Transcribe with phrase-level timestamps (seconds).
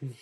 [0.00, 0.12] Hmm.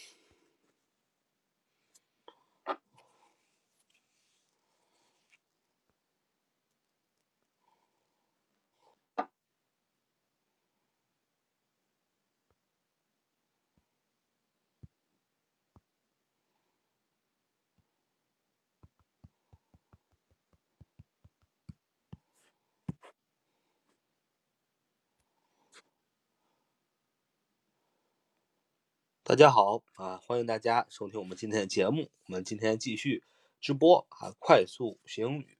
[29.29, 32.13] 大家好啊，欢迎大家收听我们今天的节目。
[32.29, 33.25] 我们今天继续
[33.61, 35.59] 直播啊，快速学英语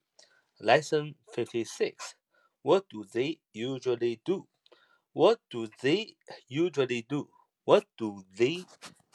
[0.57, 2.13] ，Lesson Fifty Six。
[2.61, 4.47] What do they usually do?
[5.11, 6.15] What do they
[6.47, 7.29] usually do?
[7.65, 8.65] What do they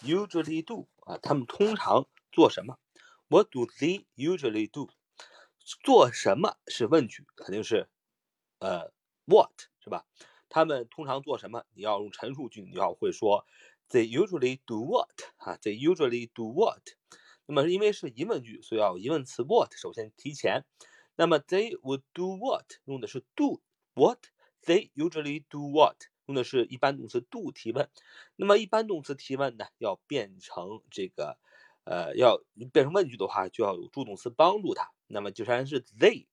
[0.03, 0.87] usually do?
[1.07, 2.79] 啊，他们通常做什么
[3.29, 4.91] ？What do they usually do?
[5.83, 7.89] 做什么是问句，肯定是
[8.59, 8.93] 呃
[9.25, 10.05] what 是吧？
[10.51, 11.65] 他们通常做什么？
[11.73, 13.47] 你要用陈述句，你要会说。
[13.93, 15.11] They usually do what？
[15.37, 16.83] 啊，They usually do what？
[17.45, 20.65] 那么因为是疑问句，所以要疑问词 what 首先提前。
[21.15, 23.61] 那么 They would do what 用的是 do
[23.93, 27.91] what？They usually do what 用的是一般动词 do 提问。
[28.37, 31.37] 那么一般动词提问呢，要变成这个
[31.85, 34.91] 呃，要变成问句的话，就要有助动词帮助它。
[35.07, 36.27] 那么就然是 they，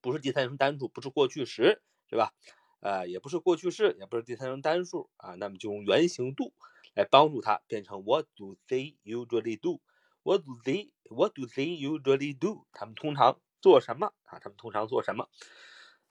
[0.00, 2.32] 不是第三人称单数，不是过去时，是吧？
[2.79, 6.53] 呃，也不是过去式，也不是第三人单数啊，那么就用原形 do
[6.95, 12.67] 来帮助它变成 What do they usually do？What do they What do they usually do？
[12.73, 14.39] 他们通常做什么啊？
[14.39, 15.29] 他们通常做什么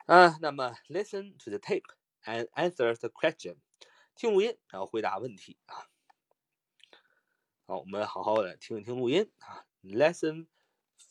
[0.05, 0.37] 啊？
[0.41, 1.85] 那么 listen to the tape
[2.23, 3.57] and answer the question，
[4.15, 5.85] 听录音然后回答问题啊。
[7.65, 9.65] 好，我们好好的听一听录音啊。
[9.83, 10.47] Lesson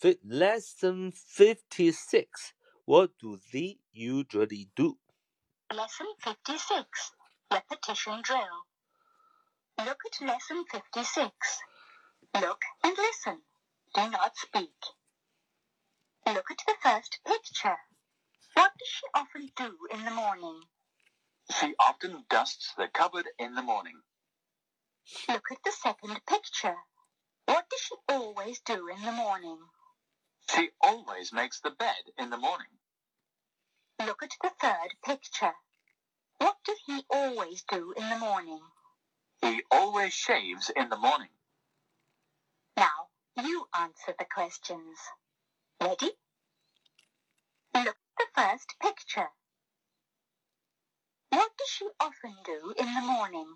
[0.01, 4.69] Lesson fifty six。What do they usually
[5.70, 7.12] do？Lesson 56
[7.52, 8.66] Repetition Drill.
[9.80, 11.30] Look at Lesson 56.
[12.36, 13.42] Look and listen.
[13.94, 14.76] Do not speak.
[16.26, 17.78] Look at the first picture.
[18.53, 20.62] What does she often do in the morning?
[21.59, 24.02] She often dusts the cupboard in the morning.
[25.30, 26.75] Look at the second picture.
[27.46, 29.59] What does she always do in the morning?
[30.53, 32.68] She always makes the bed in the morning.
[34.06, 35.53] Look at the third picture.
[36.40, 38.62] What does he always do in the morning?
[39.42, 41.30] He always shaves in the morning.
[42.78, 43.09] Now,
[43.44, 44.97] you answer the questions.
[45.81, 46.12] Ready?
[47.76, 49.30] Look at the first picture.
[51.31, 53.47] What does she often do in the morning?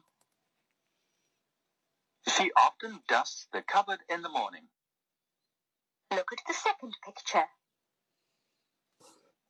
[2.29, 4.67] She often dusts the cupboard in the morning.
[6.11, 7.45] Look at the second picture.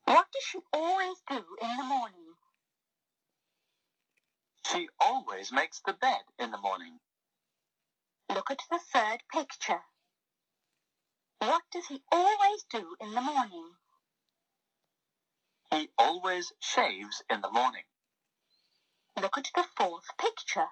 [0.06, 2.31] What does she always do in the morning?
[4.66, 6.99] She always makes the bed in the morning.
[8.29, 9.81] Look at the third picture.
[11.39, 13.72] What does he always do in the morning?
[15.72, 17.83] He always shaves in the morning.
[19.22, 20.67] Look at the fourth picture.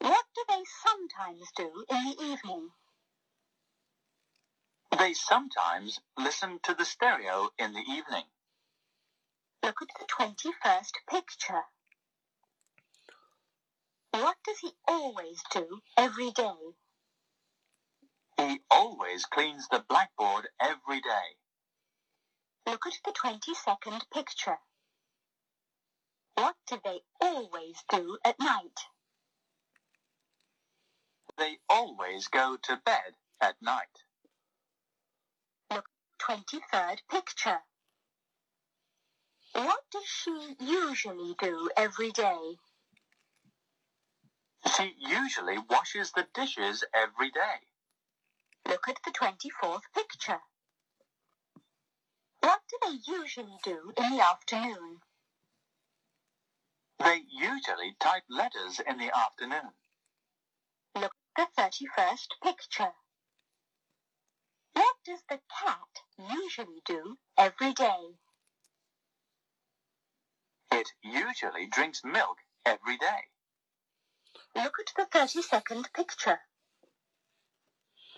[0.00, 2.70] What do they sometimes do in the evening?
[4.98, 8.24] They sometimes listen to the stereo in the evening.
[9.62, 11.62] Look at the 21st picture.
[14.12, 16.74] What does he always do every day?
[18.38, 21.36] He always cleans the blackboard every day.
[22.66, 24.58] Look at the 22nd picture.
[26.34, 28.78] What do they always do at night?
[31.36, 34.04] They always go to bed at night.
[35.72, 35.88] Look,
[36.20, 37.60] 23rd picture.
[39.52, 42.56] What does she usually do every day?
[44.66, 47.60] She usually washes the dishes every day.
[48.66, 50.40] Look at the 24th picture.
[52.40, 55.00] What do they usually do in the afternoon?
[56.98, 59.72] They usually type letters in the afternoon.
[60.94, 62.92] Look at the 31st picture.
[64.74, 68.18] What does the cat usually do every day?
[70.72, 73.29] It usually drinks milk every day.
[74.56, 76.40] Look at the 32nd picture.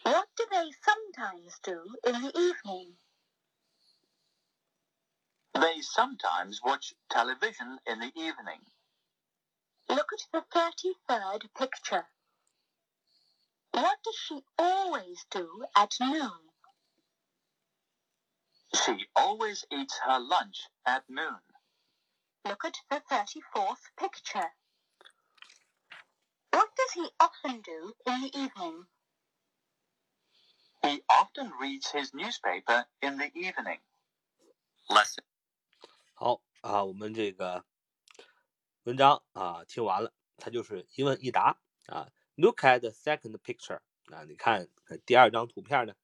[0.02, 2.96] What do they sometimes do in the evening?
[5.55, 8.61] They sometimes watch television in the evening.
[9.88, 10.44] Look at the
[11.11, 12.06] 33rd picture.
[13.73, 16.50] What does she always do at noon?
[18.75, 21.40] She always eats her lunch at noon.
[22.44, 24.50] Look at the 34th picture.
[26.52, 28.87] What does he often do in the evening?
[30.82, 33.81] He often reads his newspaper in the evening.
[34.88, 35.25] Lesson
[36.14, 37.64] 好啊，我们这个
[38.82, 42.10] 文章啊听完了，它就是一问一答啊。
[42.34, 43.81] Look at the second picture
[44.12, 45.94] 啊，你看呃第二张图片呢，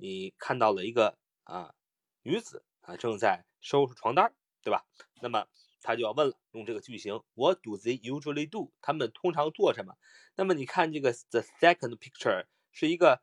[0.00, 1.74] 你看到了一个啊
[2.22, 4.86] 女子啊正在收拾床单，对吧？
[5.20, 5.46] 那么
[5.84, 8.72] 他就要问了，用这个句型，What do they usually do？
[8.80, 9.94] 他们通常做什么？
[10.34, 13.22] 那么你看这个 the second picture 是一个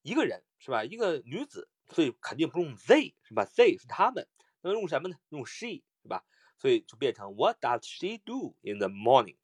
[0.00, 0.82] 一个人是吧？
[0.82, 4.26] 一个女子，所以肯定不用 they 是吧？they 是他们，
[4.62, 5.16] 那么用什么呢？
[5.28, 6.24] 用 she 是吧？
[6.56, 9.36] 所以就变成 What does she do in the morning？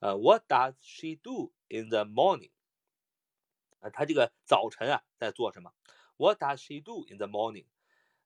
[0.00, 2.50] 呃，What does she do in the morning？
[3.78, 5.72] 啊，她这个早晨啊在做什么
[6.16, 7.66] ？What does she do in the morning？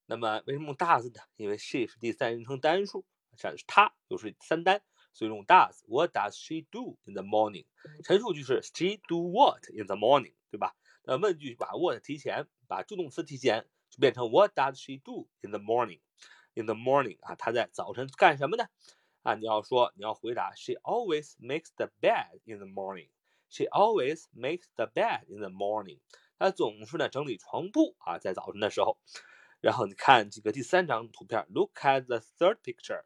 [0.07, 1.21] 那么为什么用 does 呢？
[1.37, 3.05] 因为 she 是第三人称单数，
[3.37, 4.81] 是她就是三单，
[5.13, 5.83] 所以用 does。
[5.87, 7.67] What does she do in the morning？
[8.03, 10.75] 陈述句是 she do what in the morning，对吧？
[11.05, 18.65] 那问句把 what 提前，把助动词提前，就变成 What does she do in the morning？In the morning 啊，她在早晨干什么呢？
[19.23, 23.09] 啊，你要说你要回答，She always makes the bed in the morning.
[23.51, 26.01] She always makes the bed in the morning.
[26.39, 28.99] 她总是呢整理床铺啊，在早晨的时候。
[29.61, 33.05] 然后你看这个第三张图片，Look at the third picture。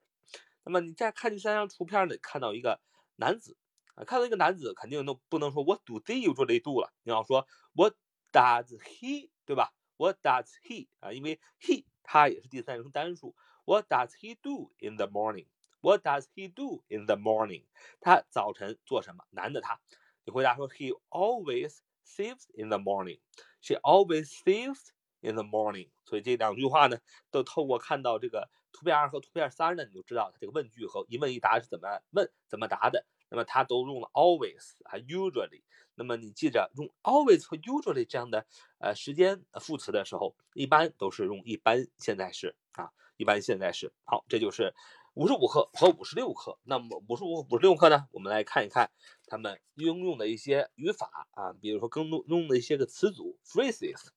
[0.69, 2.79] 那么你再看第三张图片呢，看到一个
[3.17, 3.57] 男子
[3.95, 7.95] 啊，看到一个男子，肯定都不能说 What do they usually do 了，你要说 What
[8.31, 11.11] does he，对吧？What does he 啊？
[11.11, 13.35] 因为 he 他也是第三人称单数。
[13.65, 17.65] What does he do in the morning？What does he do in the morning？
[18.01, 19.25] 他早晨做什么？
[19.31, 19.81] 男的他，
[20.25, 23.21] 你回答说 He always saves in the morning.
[23.63, 24.91] She always saves
[25.21, 25.89] in the morning.
[26.05, 26.99] 所以这两句话呢，
[27.31, 33.05] 都透过看到这个图片二和图片三呢，你就知道它这个问句和一问一答是怎么问、怎么答的。
[33.29, 35.63] 那么它都用了 always 啊，usually。
[35.97, 38.47] 那么你记着，用 always 和 usually 这样的
[38.79, 43.93] 呃时间副词的时候，一般都是用一般现在时啊，一般现在时。
[44.05, 44.75] 好，这就是。
[45.15, 48.07] 五十五课和五十六课，那么五十五、五十六课呢？
[48.13, 48.93] 我们来看一看
[49.27, 54.11] 他们应用的一些语法啊，比如说更多用的一些个词组 phrases。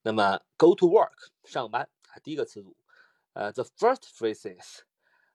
[0.00, 2.74] 那么 go to work 上班啊，第一个词组，
[3.36, 4.80] 呃，the first phrases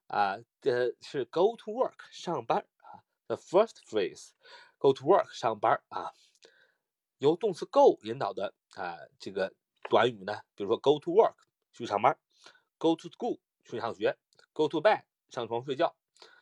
[0.08, 4.32] 啊，这是 go to work 上班啊，the first phrase
[4.80, 6.12] go to work 上班啊，
[7.20, 9.54] 由动词 go 引导的啊这个
[9.88, 11.36] 短语呢，比如说 go to work
[11.74, 12.18] 去上班
[12.80, 13.40] ，go to school。
[13.64, 14.18] 去上学
[14.54, 15.96] ，go to bed，上床睡觉。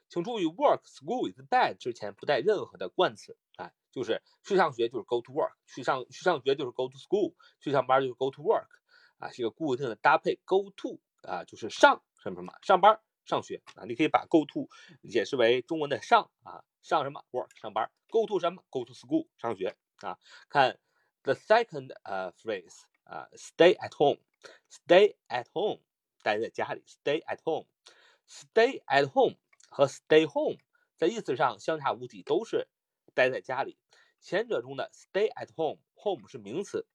[0.07, 8.69] 请注意，work school is bed 之前不带任何的冠词，啊，就是去上学就是 go to work，去上去上学就是 go to school，去上班就是 go to work，
[9.17, 10.39] 啊，是一个固定的搭配。
[10.45, 14.69] go to 啊，就是上什么什么，上班上学啊，你可以把 go to
[15.09, 20.17] 解释为中文的上啊，上什么 work 上班，go to 什么 go to school 上学啊。
[20.49, 20.79] 看
[21.23, 25.81] the second 呃 phrase 啊，stay at home，stay at home。
[26.21, 29.37] 待在家里，stay at home，stay at home
[29.69, 30.57] 和 stay home
[30.97, 32.67] 在意思上相差无几，都是
[33.13, 33.77] 待在家里。
[34.19, 36.85] 前者中的 stay at home，home 是名词；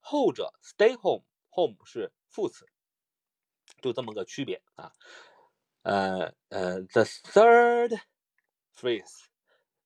[0.00, 2.66] 后者 stay home，home 是副词，
[3.81, 4.91] 就这么个区别啊。
[5.83, 8.01] 呃呃，the third
[8.75, 9.25] phrase，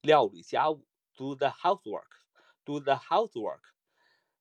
[0.01, 3.61] 料理家务，do the housework，do the housework，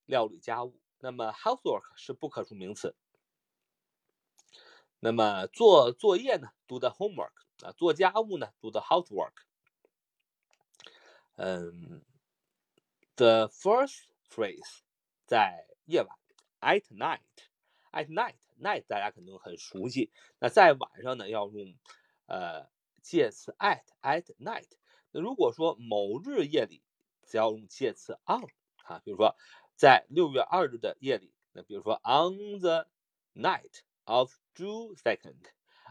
[0.07, 0.81] 料理家务。
[1.01, 2.97] 那么 housework 是不可数名词。
[5.01, 9.35] 那么做作业呢，do the homework 啊；做家务呢，do the housework。
[11.37, 12.05] 嗯，
[13.15, 14.81] the first phrase
[15.25, 16.19] 在夜晚，
[16.61, 18.09] at night，at
[18.64, 20.12] night 大家肯定很熟悉。
[20.40, 21.76] 那在晚上呢，要用
[22.26, 22.68] 呃
[23.02, 24.70] 介词 at，at night。
[25.12, 26.82] 那如果说某日夜里，
[27.28, 28.48] 只要用介词 on
[28.86, 29.36] 啊，比如说
[29.76, 32.88] 在六月二日的夜里，那比如说 on the
[33.36, 35.44] night of June second,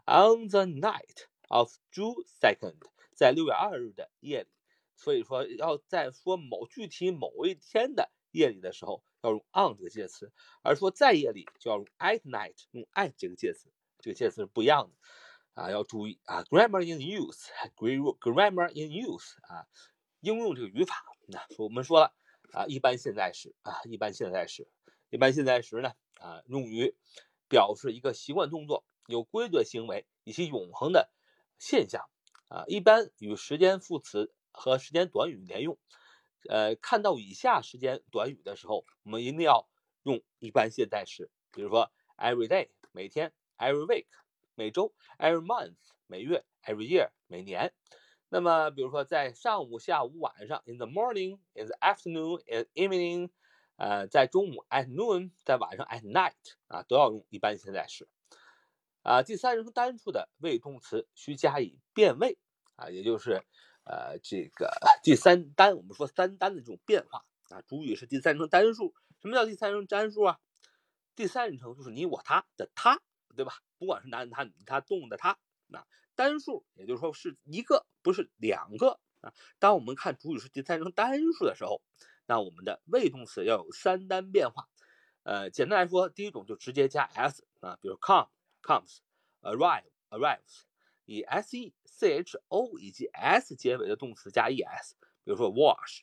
[0.07, 2.81] on the night of June second，
[3.15, 4.49] 在六月二日的夜里。
[4.95, 10.29] 所以说，要在说某具体某一天的夜里的时候，要用 on 这个介词；
[10.63, 13.73] 而说在夜里，就要用 at night，用 at 这个介词。
[14.01, 16.43] 这个介词是不一样的啊，要注意啊。
[16.45, 19.67] Grammar in use，grammar in use 啊，
[20.21, 21.05] 应用这个语法。
[21.27, 22.15] 那我们说了
[22.53, 24.69] 啊，一般现在时啊，一般现在时，
[25.11, 26.97] 一般现在时呢啊，用于。
[27.49, 31.13] 表示一个习惯动作、有规律的行为以及永恒的
[31.59, 32.09] 现象
[32.49, 35.79] 啊，一般与时间副词和时间短语连用。
[36.49, 39.69] 呃，看到以下时间短语的时候，我们一定要
[40.03, 41.31] 用一般现在时。
[41.53, 44.07] 比如说，every day 每天，every week
[44.55, 47.75] 每周，every month 每月，every year 每年。
[48.29, 53.31] 那么，比如说在上午、下午、晚上，in the morning, in the afternoon, in evening，
[53.77, 56.33] 呃，在中午 at noon，在晚上 at night，
[56.69, 58.09] 啊，都要用一般现在时。
[59.03, 62.39] 啊，第三人称单数的谓语动词需加以变位，
[62.77, 63.45] 啊，也就是
[63.85, 64.71] 呃这个
[65.03, 68.95] 第三单，我们说三单的这种变化啊，主语是第三人称单数。
[69.21, 70.39] 什么叫第三人称单数啊？
[71.15, 73.01] 第三人称就是你、我、他的他，
[73.37, 73.55] 对吧？
[73.79, 79.33] 不管是男的他、女的他、动物的他，那单数也就是说是一个，不是两个啊。
[79.59, 81.83] 当我们看主语是第三人称单数的时候，
[82.27, 84.69] 那我们的谓语动词要有三单变化。
[85.23, 88.29] 呃，简单来说，第一种就直接加 s 啊，比如 come。
[88.65, 88.99] comes,
[89.43, 90.63] arrive, arrives，
[91.05, 94.95] 以 s e c h o 以及 s 结尾的动词加 e s，
[95.25, 96.03] 比如说 wash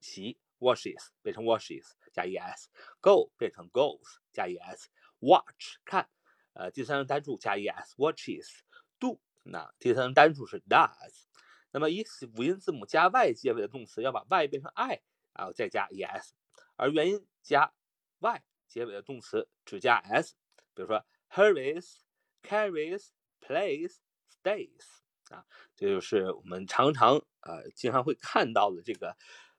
[0.00, 6.08] 洗 washes 变成 washes 加 e s，go 变成 goes 加 e s，watch 看，
[6.54, 11.24] 呃第三人单数加 e s，watches，do 那第三人单数是 does，
[11.72, 15.00] 那么以辅音字母加 y 结尾的动词要把 y 变成 i，
[15.32, 16.34] 然后再加 e s，
[16.76, 17.72] 而元音加
[18.18, 20.34] y 结尾的动词只加 s，
[20.74, 21.04] 比如说。
[21.32, 24.00] hurries，carries，plays
[24.42, 29.16] Days 啊，这就是我们常常呃经常会看到的这个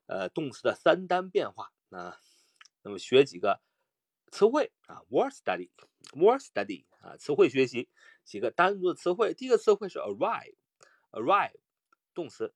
[0.08, 2.20] 呃动词的三单变化啊。
[2.84, 3.62] 那么学几个
[4.32, 7.90] 词汇啊，word study，word study 啊，词汇学习
[8.24, 9.34] 几个单独的词汇。
[9.34, 11.60] 第一个词汇是 arrive，arrive
[12.14, 12.54] 动词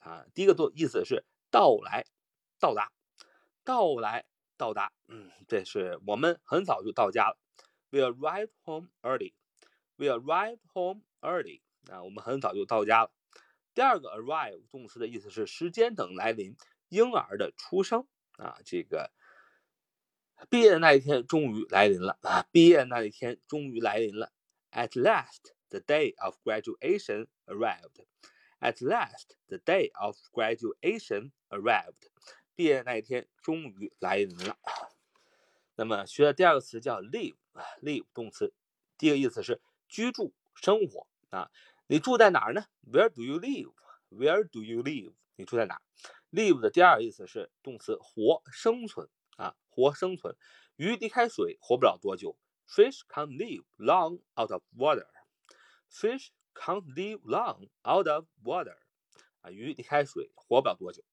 [0.00, 2.06] 啊，第一个动意思是到来、
[2.60, 2.92] 到达、
[3.64, 4.92] 到来、到达。
[5.08, 7.36] 嗯，这是我们很早就到家了。
[7.90, 9.34] We arrive home early.
[9.96, 11.60] We arrive home early.
[11.90, 13.12] 啊，我们很早就到家了。
[13.74, 16.56] 第二个 arrive 动词的意思是时间等来临，
[16.88, 18.06] 婴儿的出生
[18.38, 19.12] 啊，这个
[20.50, 24.32] 毕业的那一天终于来临了啊，毕业的那一天终于来临了。
[24.70, 28.04] At last, the day of graduation arrived.
[28.60, 32.10] At last, the day of graduation arrived.
[32.54, 34.58] 毕业的那一天终于来临了。
[35.76, 37.36] 那么学的第二个词叫 live。
[37.80, 38.52] live 动词，
[38.98, 41.50] 第一个意思是居住、生活啊。
[41.86, 45.14] 你住在哪儿呢？Where do you live？Where do you live？
[45.36, 45.80] 你住在哪
[46.32, 50.36] ？live 的第二个意思是动词，活、生存啊，活、生存。
[50.76, 52.36] 鱼离开水活不了多久。
[52.68, 55.06] Fish can't live long out of water.
[55.90, 58.76] Fish can't live long out of water.
[59.42, 61.04] 啊，鱼离开水活不了多久。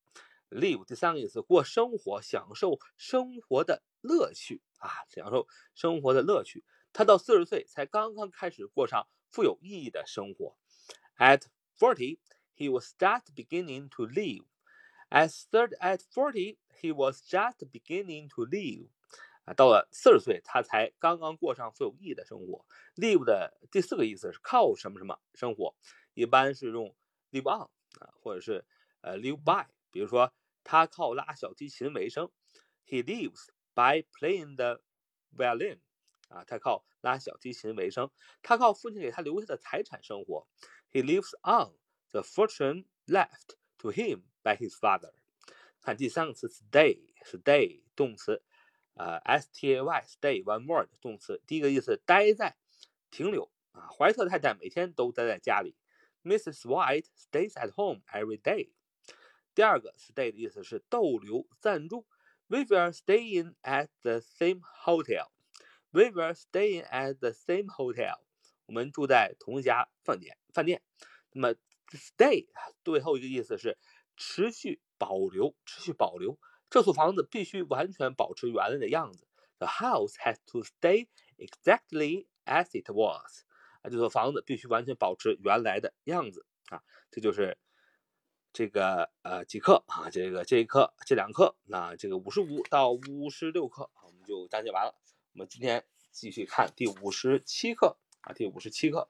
[0.50, 4.62] live 第三个意思，过生活，享受生活的乐趣。
[4.78, 6.64] 啊，享受生活的乐趣。
[6.92, 10.57] 他到四十岁才刚刚开始过上富有意义的生活。
[11.19, 11.43] At
[11.79, 12.19] forty,
[12.57, 14.45] he was just beginning to live.
[15.11, 18.89] At third, at forty, he was just beginning to live.
[19.45, 22.67] 啊，到了四十岁，他才刚刚过上富有意义的生活。
[22.97, 25.75] Live 的第四个意思是靠什么什么生活，
[26.15, 26.95] 一般是用
[27.31, 27.71] live on
[28.01, 28.65] 啊，或者是
[29.01, 29.67] 呃 live by。
[29.91, 30.33] 比如说，
[30.63, 32.31] 他靠拉小提琴为生。
[32.85, 34.83] He lives by playing the
[35.35, 35.81] violin，
[36.34, 38.10] 啊，他靠拉小提琴为生。
[38.42, 40.48] 他靠父亲给他留下的财产生活。
[40.92, 41.78] He lives on
[42.10, 45.14] the fortune left to him by his father。
[45.80, 48.42] 看第三个词，stay，stay 动词，
[48.96, 51.42] 呃，s t a y，stay one word 动词。
[51.46, 52.58] 第一个意思待在，
[53.12, 53.88] 停留啊。
[53.90, 55.76] 怀特太太每天都待在家里。
[56.24, 56.62] Mrs.
[56.62, 58.72] White stays at home every day。
[59.54, 62.08] 第二个 stay 的意思是逗留、暂住。
[62.48, 65.33] We were staying at the same hotel.
[65.94, 68.18] We were staying at the same hotel.
[68.66, 70.38] 我们住在同一家饭店。
[70.52, 70.82] 饭店。
[71.32, 71.56] 那么
[71.92, 72.48] ，stay
[72.84, 73.78] 最后一个意思是
[74.18, 76.40] 持续保留，持续保留。
[76.70, 79.28] 这所房子必须完全保持原来的样子。
[79.60, 81.08] The house has to stay
[81.38, 83.44] exactly as it was.
[83.84, 86.84] 啊，这座房子必须完全保持原来的样子啊。
[87.12, 87.58] 这就是。
[88.56, 94.94] 这个呃几课啊，这个这一课这两课，那这个五十五到五十六课，我们就讲解完了。
[95.34, 99.10] 我们今天继续看第五十七课啊，第五十七课，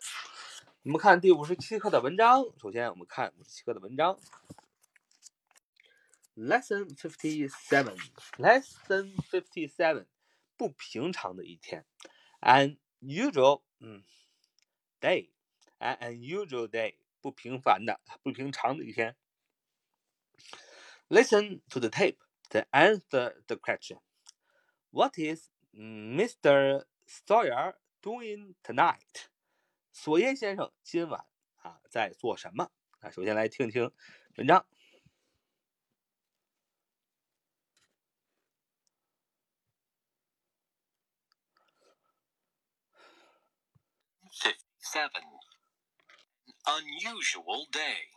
[0.84, 2.46] 我们看第五十七课的文章。
[2.62, 4.18] 首先，我们看五十七课的文章。
[6.38, 10.06] Lesson fifty seven，Lesson fifty seven，
[10.56, 11.86] 不平常的一天
[12.40, 14.06] ，unusual，嗯
[15.02, 19.18] ，day，an unusual day，不平凡的、不平常的一天。
[21.10, 22.20] Listen to the tape
[22.52, 24.00] to answer the question.
[24.90, 26.85] What is Mr.
[27.07, 29.29] Sawyer doing tonight?
[29.93, 31.25] 索耶先生今晚
[31.57, 32.71] 啊在做什么？
[33.01, 33.93] 啊，首先来听听
[34.37, 34.67] 文章。
[44.31, 45.25] Fifty-seven.
[46.65, 48.11] Unusual day.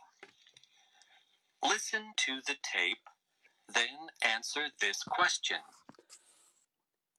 [1.62, 3.02] Listen to the tape,
[3.72, 5.60] then answer this question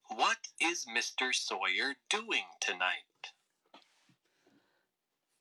[0.09, 1.35] What is Mr.
[1.35, 3.33] Sawyer doing tonight?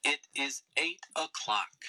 [0.04, 1.86] It is eight o'clock.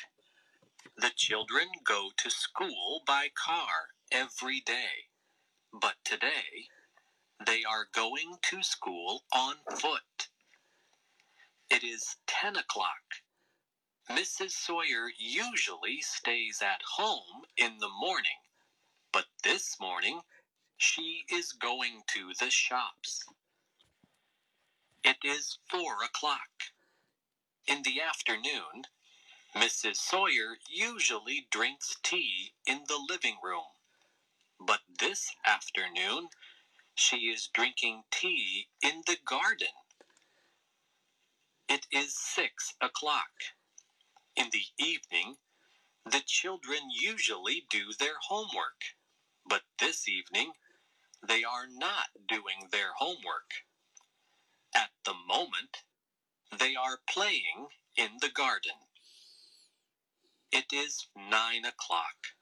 [0.96, 5.08] The children go to school by car every day,
[5.72, 6.68] but today
[7.46, 10.28] they are going to school on foot.
[11.70, 13.22] It is ten o'clock.
[14.10, 14.52] Mrs.
[14.52, 18.40] Sawyer usually stays at home in the morning,
[19.12, 20.20] but this morning
[20.78, 23.24] she is going to the shops.
[25.04, 26.72] It is four o'clock.
[27.66, 28.84] In the afternoon,
[29.56, 29.96] Mrs.
[29.96, 33.64] Sawyer usually drinks tea in the living room,
[34.60, 36.28] but this afternoon
[36.94, 39.68] she is drinking tea in the garden.
[41.68, 43.30] It is six o'clock.
[44.36, 45.36] In the evening,
[46.04, 48.96] the children usually do their homework,
[49.48, 50.52] but this evening
[51.27, 53.63] they are not doing their homework.
[54.75, 55.83] At the moment,
[56.59, 58.71] they are playing in the garden.
[60.51, 62.35] It is nine o'clock.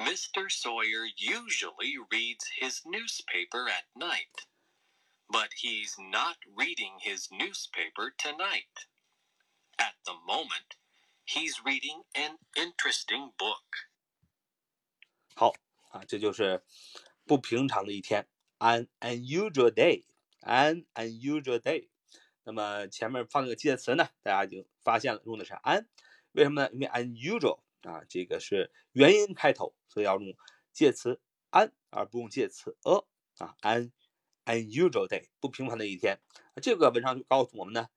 [0.00, 0.50] Mr.
[0.50, 4.46] Sawyer usually reads his newspaper at night,
[5.30, 8.86] but he's not reading his newspaper tonight.
[9.78, 10.76] At the moment,
[11.24, 13.88] he's reading an interesting book.
[15.34, 15.52] 好
[15.90, 16.62] 啊，这就是
[17.31, 18.27] 不平常的一天
[18.59, 21.87] ，an unusual day，an unusual day。
[22.43, 25.87] 那么前面放这个介词呢，大家已经发现了，用的是 an，
[26.33, 26.69] 为什么呢？
[26.73, 30.35] 因为 unusual 啊，这个是元音开头，所以要用
[30.73, 31.21] 介词
[31.51, 32.97] an，而不用介词 a
[33.37, 33.93] 啊，an
[34.43, 36.19] unusual day，不平凡的一天。
[36.61, 37.87] 这个文章就告诉我们呢，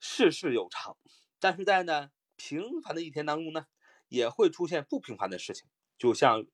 [0.00, 0.96] 世事有常，
[1.38, 3.66] 但是在呢平凡的一天当中呢，
[4.08, 6.46] 也会出现不平凡的事情，就像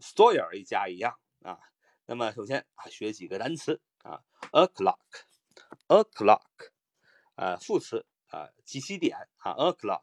[0.00, 1.60] Sawyer 一家一样啊。
[2.06, 6.42] 那么首先啊，学几个单词啊，o'clock，o'clock，
[7.34, 10.02] 啊，副词啊，几几点啊，o'clock。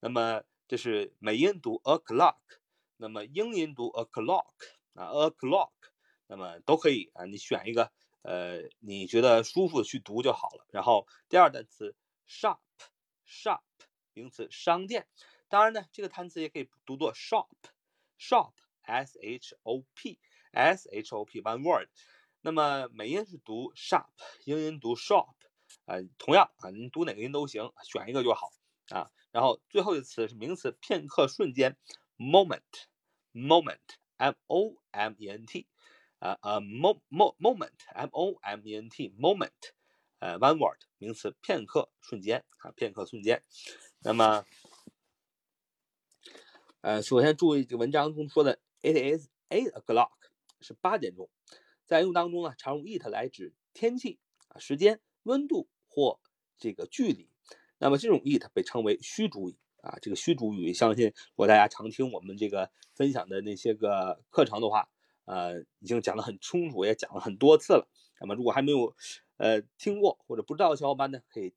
[0.00, 2.38] 那么这是美音读 o'clock，
[2.96, 4.52] 那么英音读 o'clock
[4.94, 5.72] 啊，o'clock。
[6.26, 7.92] 那么都可以啊，你选一个
[8.22, 10.66] 呃你觉得舒服的去读就好了。
[10.70, 11.94] 然后第二单词
[12.26, 13.60] shop，shop
[14.14, 15.06] 名词商店。
[15.48, 18.52] 当然呢，这个单词也可以读作 shop，shop。
[18.84, 20.18] S H O P
[20.52, 21.88] S H O P one word，
[22.40, 24.06] 那么美音是读 shop，
[24.44, 25.34] 英音读 shop，
[25.86, 28.52] 啊，同样啊，你读哪个音都行，选一个就好
[28.88, 29.10] 啊。
[29.30, 31.76] 然后最后一个词是名词，片刻瞬间
[32.18, 35.66] ，moment，moment，M O M E N T，
[36.18, 39.50] 啊啊，mo mo moment，M O M E N T，moment，
[40.18, 43.42] 呃，one word，名词，片刻瞬间啊，片刻瞬间。
[44.00, 44.44] 那么，
[46.82, 48.60] 呃，首先注意这个文章中说的。
[48.84, 50.10] It is eight o'clock，
[50.62, 51.28] 是八点钟。
[51.86, 56.20] 在用当中呢，常用 it 来指天气啊、时间、温度或
[56.56, 57.28] 这个距离。
[57.78, 59.98] 那么这种 it 被称为虚主语啊。
[60.00, 64.88] 这个虚主语，相信如果大家常听我们这个分享的那些个课程的话，
[65.24, 67.88] 呃，已经讲得很清楚，也讲了很多次了。
[68.20, 68.94] 那么如果还没有
[69.36, 71.52] 呃听过或者不知道的小伙伴呢，可以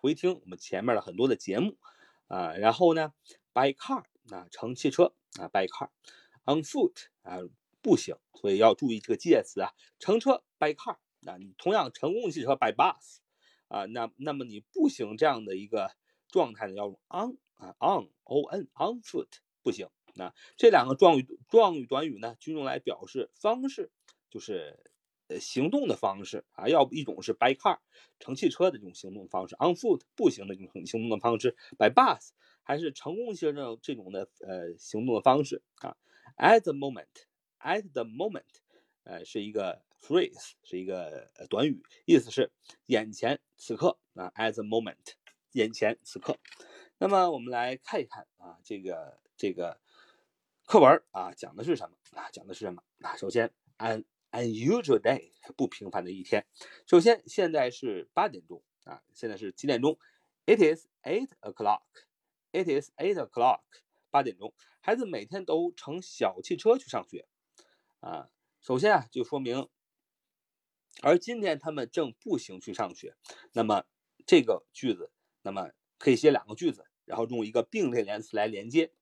[0.00, 1.78] 回听我们前面的很多的节目
[2.28, 2.52] 啊。
[2.54, 3.12] 然后呢
[3.52, 5.88] ，by car 啊，乘汽车啊，by car。
[6.46, 7.38] On foot 啊，
[7.84, 9.70] 步行，所以要注意这个介词啊。
[9.98, 13.18] 乘车 by car，那你同样乘公共汽车 by bus
[13.68, 13.84] 啊。
[13.84, 15.90] 那那么你步行这样的一个
[16.28, 19.28] 状态呢，要用 on 啊，on o n on foot
[19.62, 19.88] 步行。
[20.14, 23.90] 那这两个状语状语短语呢，均用来表示方式，
[24.30, 24.78] 就是
[25.28, 26.66] 呃行动的方式啊。
[26.68, 27.78] 要不一种是 by car
[28.18, 32.30] 乘汽车的这种行动方式，on foot 步行的这种行动的方式，by bus
[32.62, 35.96] 还是乘公共汽车这种这种的呃行动的方式啊。
[36.36, 37.06] At the moment,
[37.64, 38.44] at the moment，
[39.04, 42.52] 呃，是一个 phrase，是一个短语，意思是
[42.86, 44.30] 眼前此刻啊。
[44.36, 45.14] At the moment，
[45.52, 46.38] 眼前此刻。
[46.98, 49.80] 那么我们来看一看啊，这个这个
[50.66, 52.30] 课文啊，讲的是什么啊？
[52.30, 53.16] 讲的是什么啊？
[53.16, 56.46] 首先，an unusual day，不平凡的一天。
[56.86, 59.98] 首先，现在是八点钟啊，现在是几点钟
[60.46, 61.82] ？It is eight o'clock.
[62.52, 63.62] It is eight o'clock.
[64.10, 67.26] 八点钟，孩子每天都乘小汽车去上学，
[68.04, 68.28] 啊，
[68.60, 69.66] 首先啊就说明，
[71.00, 73.16] 而今天他们正步行去上学。
[73.52, 73.84] 那么
[74.26, 78.92] 这个句子，那么可以写两个句子，然后用一个并列连词来连接。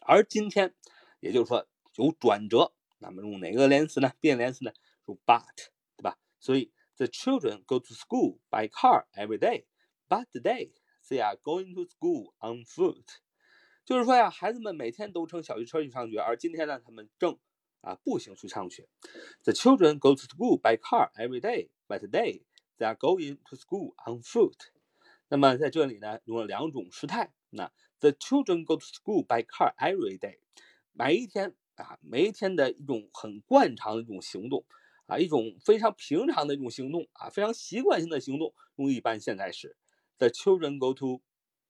[0.00, 0.74] 而今天，
[1.20, 4.10] 也就是说有转折，那么用哪个连词呢？
[4.18, 4.72] 并列连词呢？
[5.04, 6.18] 用 but，对吧？
[6.38, 9.66] 所以 the children go to school by car every day,
[10.08, 10.72] but today
[11.06, 13.04] they are going to school on foot。
[13.84, 17.38] 就是说呀，孩子们每天都乘小汽车去上学，而今天呢，他们正
[17.80, 18.88] 啊步行去上学。
[19.44, 22.42] The children go to school by car every day, but today
[22.78, 24.56] they are going to school on foot.
[25.28, 27.32] 那么在这里呢，用了两种时态。
[27.50, 30.38] 那 The children go to school by car every day，
[30.92, 34.64] 每一天啊，每一天的一种很惯常的一种行动
[35.06, 39.76] 啊，一种非常平常的一种行动啊，非常习惯性的行动，用一般现在时。
[40.18, 41.22] The children go to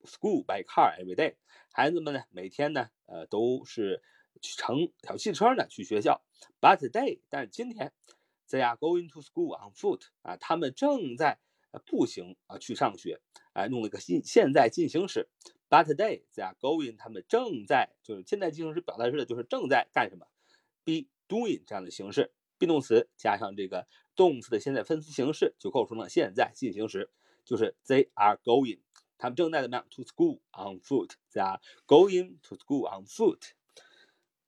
[0.04, 1.36] school by car every day，
[1.72, 4.02] 孩子们呢，每天呢，呃，都是
[4.40, 6.22] 乘小汽车呢去学校。
[6.60, 7.92] But today，但是今天
[8.48, 11.38] ，they are going to school on foot，啊，他们正在
[11.86, 13.20] 步行啊去上学，
[13.52, 15.28] 啊，用了个现现在进行时。
[15.68, 20.26] But today they are going，他们正在就是现在进行时表达式的就是正在干什么
[20.84, 27.10] ，be doing 这样的形式，be 动词加上这个动词的现在分词形式，就构成了现在进行时，
[27.44, 28.80] 就是 they are going，
[29.16, 33.52] 他们正在怎么样？To school on foot，they are going to school on foot。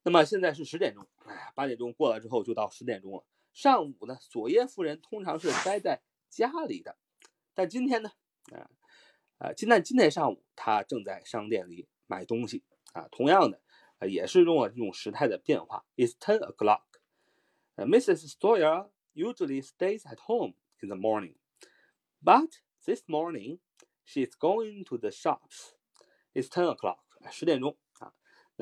[0.04, 3.24] 那么现在是十点钟，哎，八点钟过了之后就到十点钟了。
[3.52, 6.96] 上午呢，索耶夫人通常是待在家里的，
[7.54, 8.10] 但今天呢，
[8.52, 8.70] 啊。
[9.38, 12.62] 啊，今天今天上午他正在商店里买东西
[12.92, 13.08] 啊。
[13.10, 13.60] 同样的，
[14.08, 15.84] 也是用了这种时态的变化。
[15.96, 16.84] It's ten o'clock.
[17.74, 18.36] Mrs.
[18.38, 21.34] Sawyer usually stays at home in the morning,
[22.22, 22.50] but
[22.84, 23.58] this morning
[24.04, 25.72] she's going to the shops.
[26.34, 27.00] It's ten o'clock.
[27.32, 27.76] 十点钟。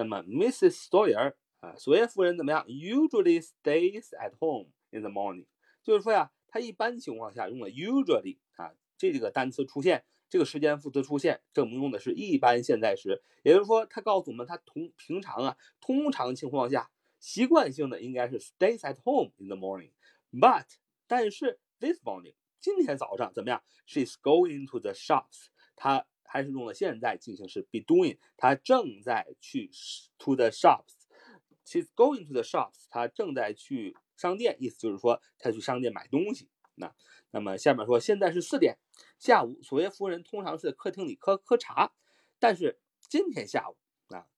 [0.01, 0.89] 那么 Mrs.
[0.89, 5.45] Sawyer 啊，索耶夫人怎么样？Usually stays at home in the morning.
[5.83, 10.05] 就是说呀，她一般情况下用了 usually 啊这几个单词出现。
[10.31, 20.65] 这个时间副词出现，证明用的是一般现在时，也就是说，他告诉我们，他同平常啊，通常情况下，习惯性的应该是 stays at home in the morning，but
[21.07, 29.69] 但是 this morning 今天早上怎么样？She's going to the shops，她还是用了现在进行时 be doing，她正在去
[30.17, 36.49] to the shops，she's going to the shops，她正在去商店，意思就是说她去商店买东西。
[36.77, 36.95] 那
[37.33, 38.79] 那么下面说，现在是四点。
[39.19, 41.93] 下午，索耶夫人通常是在客厅里喝喝茶，
[42.39, 43.77] 但是今天下午
[44.15, 44.29] 啊，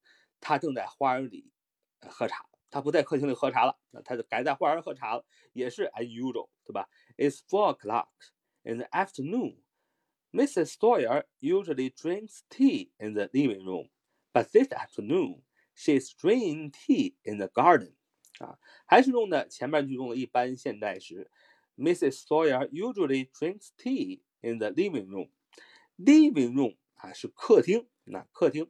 [0.40, 1.52] 她正在花园里
[2.09, 8.09] 喝茶，她不在客厅里喝茶了，那她就改在花园喝茶了，也是 unusual，对吧？It's four o'clock
[8.62, 9.59] in the afternoon.
[10.32, 10.77] Mrs.
[10.77, 13.89] Sawyer usually drinks tea in the living room,
[14.34, 15.43] but this afternoon
[15.75, 17.93] she's drinking tea in the garden.
[18.39, 21.32] 啊，还是用的前面句中的一般现在时。
[21.77, 22.25] Mrs.
[22.25, 25.30] Sawyer usually drinks tea In the living room,
[25.97, 28.69] living room 啊是客厅，那客厅。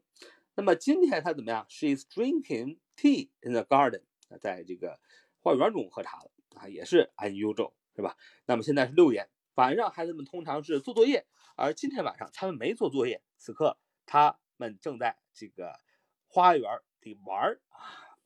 [0.55, 1.65] 那么今天他怎么样？
[1.67, 4.97] She is drinking tea in the garden，啊，在这个
[5.41, 8.15] 花园中喝茶了啊，也是 unusual，是吧？
[8.45, 11.25] 那么现在是六点，晚上孩子们通常是做作业，
[11.56, 15.78] 而今天晚上他们没做作业，此刻他们正在这个
[16.26, 18.16] 花园里玩儿啊。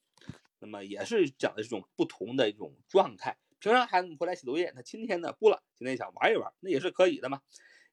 [0.59, 3.39] 那么也是讲的这种不同的一种状态。
[3.59, 7.43] 平常孩子们回来写作业，那今天呢不了，今天想玩一玩，那也是可以的嘛。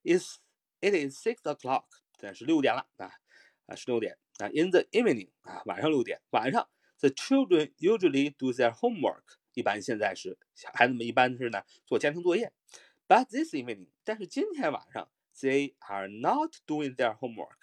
[0.04, 0.38] Is
[0.82, 1.86] it is six o'clock？
[2.20, 3.12] 现在是六点了啊
[3.66, 4.48] 啊，是六点啊。
[4.48, 6.70] In the evening 啊，晚上六点，晚上
[7.00, 9.24] the children usually do their homework。
[9.54, 10.38] 一般现在是
[10.74, 12.52] 孩子们一般是呢做家庭作业。
[13.08, 15.10] But this evening，但是今天晚上
[15.42, 17.58] they are not doing their homework。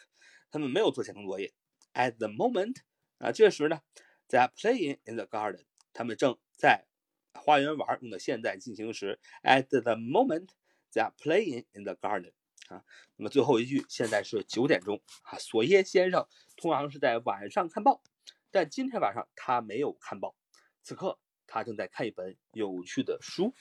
[0.51, 1.53] 他们没有做家庭作业。
[1.93, 2.77] At the moment
[3.19, 3.81] 啊，这时呢
[4.29, 5.65] ，they are playing in the garden。
[5.93, 6.87] 他们正在
[7.35, 10.49] 花园玩用的现在进行时，at the moment
[10.93, 12.33] they are playing in the garden
[12.69, 12.85] 啊。
[13.17, 15.39] 那么最后一句，现在是九点钟啊。
[15.39, 18.03] 索耶先生通常是在晚上看报，
[18.51, 20.35] 但今天晚上他没有看报，
[20.83, 23.55] 此刻他正在看一本有趣的书。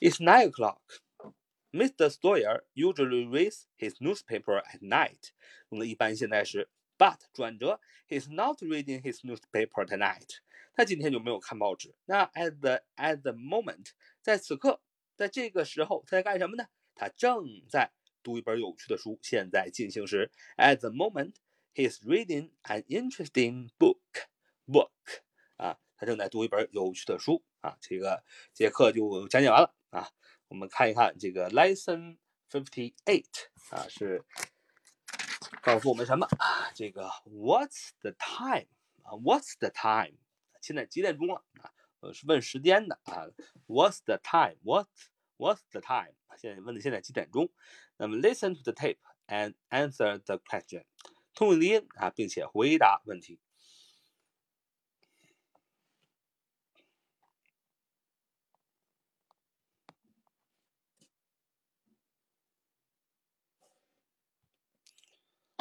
[0.00, 0.80] It's nine o'clock.
[1.75, 2.09] Mr.
[2.09, 5.29] Sawyer usually reads his newspaper at night，
[5.69, 6.69] 用的一般现在时。
[6.97, 10.37] But 转折，he's not reading his newspaper tonight。
[10.73, 11.95] 他今天就没有看报纸。
[12.05, 14.81] 那 at the at the moment，在此刻，
[15.15, 16.67] 在这个时候，他在干什么呢？
[16.93, 19.17] 他正在读一本有趣的书。
[19.23, 24.91] 现在进行时，at the moment，he's reading an interesting book。book
[25.57, 27.77] 啊，他正在读一本有趣的书啊。
[27.81, 28.23] 这个
[28.53, 30.11] 节课就讲解完了啊。
[30.47, 32.17] 我们看一看这个 lesson
[32.49, 33.25] fifty eight
[33.69, 34.23] 啊，是
[35.61, 36.71] 告诉我们什么啊？
[36.73, 38.67] 这个 What's the time
[39.03, 39.13] 啊？
[39.13, 40.17] What's the time？
[40.61, 41.71] 现在几点钟了啊？
[42.01, 43.27] 呃，是问时间的啊。
[43.67, 44.57] What's the time?
[44.63, 44.87] What
[45.37, 46.13] What's the time?
[46.37, 47.51] 现在问的现在几点钟？
[47.97, 50.85] 那么 listen to the tape and answer the question。
[51.33, 53.39] 通过录音啊，并且回答问题。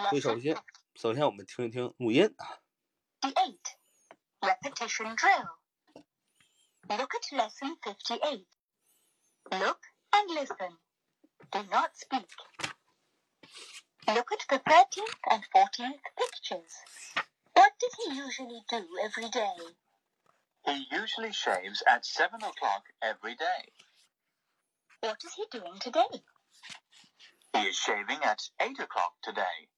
[0.09, 0.57] 所以首先
[0.95, 2.61] 首先我们听一听录音啊。
[3.21, 3.59] 58.
[4.41, 5.49] Repetition drill.
[6.89, 8.47] Look at lesson 58.
[9.53, 9.81] Look
[10.13, 10.79] and listen.
[11.53, 12.29] Do not speak.
[14.09, 16.73] Look at the 13th and 14th pictures.
[17.53, 19.55] What does he usually do every day?
[20.65, 23.73] He usually shaves at 7 o'clock every day.
[25.01, 26.23] What is he doing today?
[27.55, 29.69] He is shaving at 8 o'clock today.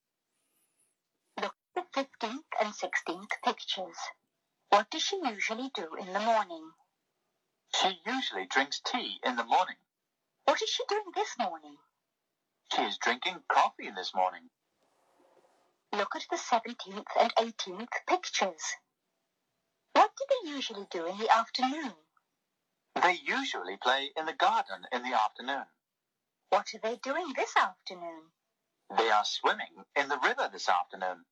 [1.78, 3.98] Look at the 15th and 16th pictures.
[4.70, 6.72] What does she usually do in the morning?
[7.76, 9.76] She usually drinks tea in the morning.
[10.46, 11.78] What is she doing this morning?
[12.74, 14.50] She is drinking coffee this morning.
[15.94, 18.64] Look at the 17th and 18th pictures.
[19.94, 21.94] What do they usually do in the afternoon?
[23.04, 25.66] They usually play in the garden in the afternoon.
[26.50, 28.32] What are they doing this afternoon?
[28.98, 31.26] They are swimming in the river this afternoon.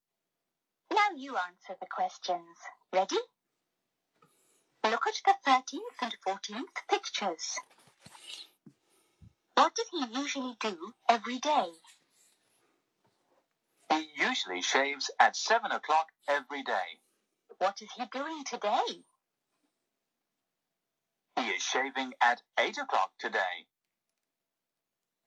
[0.92, 2.58] Now you answer the questions.
[2.94, 3.18] Ready?
[4.84, 7.60] Look at the 13th and 14th pictures.
[9.56, 11.72] What does he usually do every day?
[13.92, 17.00] He usually shaves at 7 o'clock every day.
[17.58, 19.04] What is he doing today?
[21.38, 23.68] He is shaving at 8 o'clock today.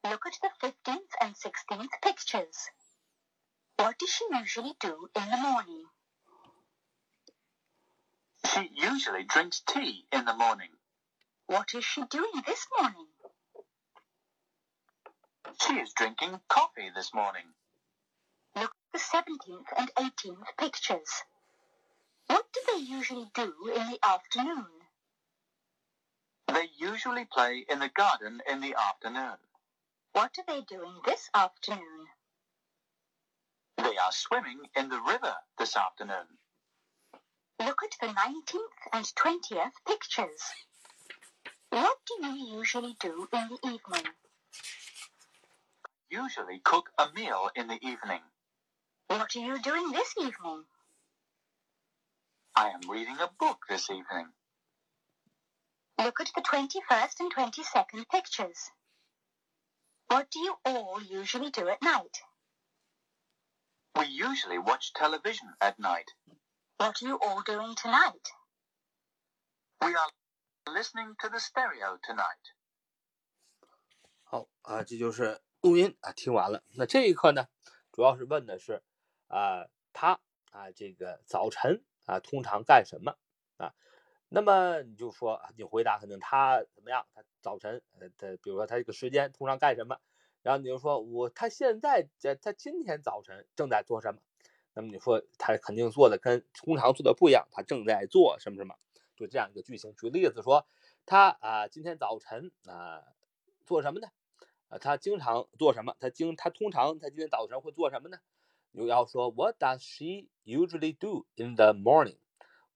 [0.05, 2.71] Look at the 15th and 16th pictures.
[3.79, 5.85] What does she usually do in the morning?
[8.53, 10.71] She usually drinks tea in the morning.
[11.47, 13.07] What is she doing this morning?
[15.63, 17.45] She is drinking coffee this morning.
[18.57, 21.23] Look at the 17th and 18th pictures.
[22.27, 24.67] What do they usually do in the afternoon?
[26.49, 29.37] They usually play in the garden in the afternoon.
[30.15, 31.98] What are they doing this afternoon?
[33.79, 36.27] They are swimming in the river this afternoon.
[37.65, 40.43] Look at the 19th and 20th pictures.
[41.71, 44.13] What do you usually do in the evening?
[46.11, 48.21] Usually cook a meal in the evening.
[49.07, 50.65] What are you doing this evening?
[52.57, 54.27] I am reading a book this evening.
[56.03, 58.71] Look at the 21st and 22nd pictures.
[60.09, 62.23] What do you all usually do at night?
[63.95, 66.07] We usually watch television at night.
[66.77, 68.31] What are you all doing tonight?
[69.81, 70.11] We are
[70.73, 72.55] listening to the stereo tonight.
[74.23, 76.63] 好啊，这就是录音啊，听完了。
[76.77, 77.49] 那这一课呢，
[77.93, 78.83] 主要是问的是
[79.29, 80.21] 啊，他
[80.53, 83.17] 啊，这个早晨啊，通常干什么
[83.57, 83.75] 啊？
[84.29, 87.07] 那么你就说，你回答肯定他怎么样？
[87.15, 89.99] 他早晨，呃，他比如说他这个时间通常干什么？
[90.43, 94.21] 然后你就说我他现在在他今天早晨正在做什么？
[94.75, 98.75] 那么你说他肯定做的跟通常做的不一样，他正在做什么什么？
[99.17, 99.95] 就这样一个句型。
[99.97, 100.67] 举例子说，
[101.05, 103.03] 他啊今天早晨啊
[103.67, 104.09] 做什么呢？
[104.69, 105.97] 啊，他经常做什么？
[105.99, 108.19] 他经他通常他今天早晨会做什么呢？
[108.71, 112.19] 你要说 What does she usually do in the morning?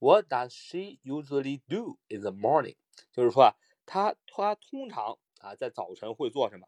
[0.00, 2.76] What does she usually do in the morning?
[3.12, 3.54] 就是说啊，
[3.86, 6.66] 他他通常啊在早晨会做什么？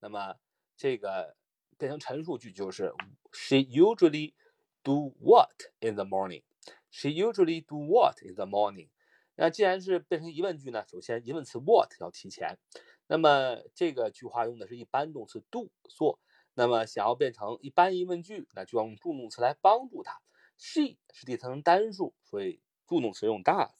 [0.00, 0.36] 那么
[0.76, 1.36] 这个
[1.76, 2.92] 变成陈述句就是
[3.32, 4.34] She usually
[4.82, 6.42] do what in the morning?
[6.90, 8.90] She usually do what in the morning?
[9.34, 12.58] 那既然是变成疑问句呢，首先疑问词 what 要提前。
[13.06, 16.18] 那么这个句话用的是一般动词 do 做，
[16.54, 20.20] 那么想要变成一般疑问句，那就要用助动词来帮助它。
[20.56, 23.70] She 是第三人单数，所以助动词用 does，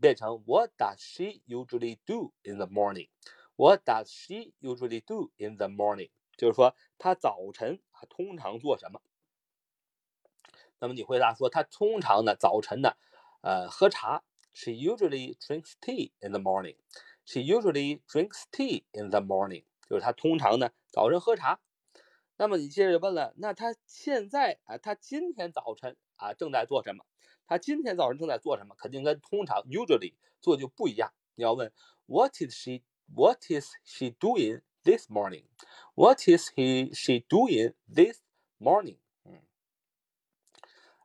[0.00, 3.08] 变成 What does she usually do in the morning?
[3.60, 6.08] What does she usually do in the morning?
[6.38, 9.02] 就是说她早晨啊通常做什么？
[10.78, 12.96] 那么你回答说她通常呢早晨呢，
[13.42, 14.24] 呃喝茶。
[14.54, 16.76] She usually drinks tea in the morning.
[17.26, 19.66] She usually drinks tea in the morning.
[19.86, 21.60] 就是她通常呢早晨喝茶。
[22.38, 27.04] 那么你接着问了，那她现在啊，她今天早晨啊正在做什么？
[27.46, 28.74] 她今天早晨正在做什么？
[28.78, 31.12] 肯定跟通常 usually 做就不一样。
[31.34, 31.70] 你要问
[32.06, 32.80] What is she
[33.13, 35.43] What is she doing this morning?
[35.95, 38.19] What is he she doing this
[38.57, 38.97] morning?
[39.23, 39.41] 嗯，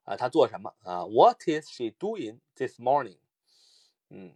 [0.05, 1.05] 啊，她做什么啊？
[1.07, 3.18] What is she doing this morning?
[4.09, 4.35] 嗯，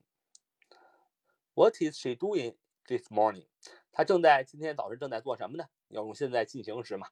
[1.54, 2.56] What is she doing
[2.86, 3.46] this morning?
[3.92, 5.68] 她正在今天早晨正在做什么呢？
[5.88, 7.08] 要用现在进行时嘛。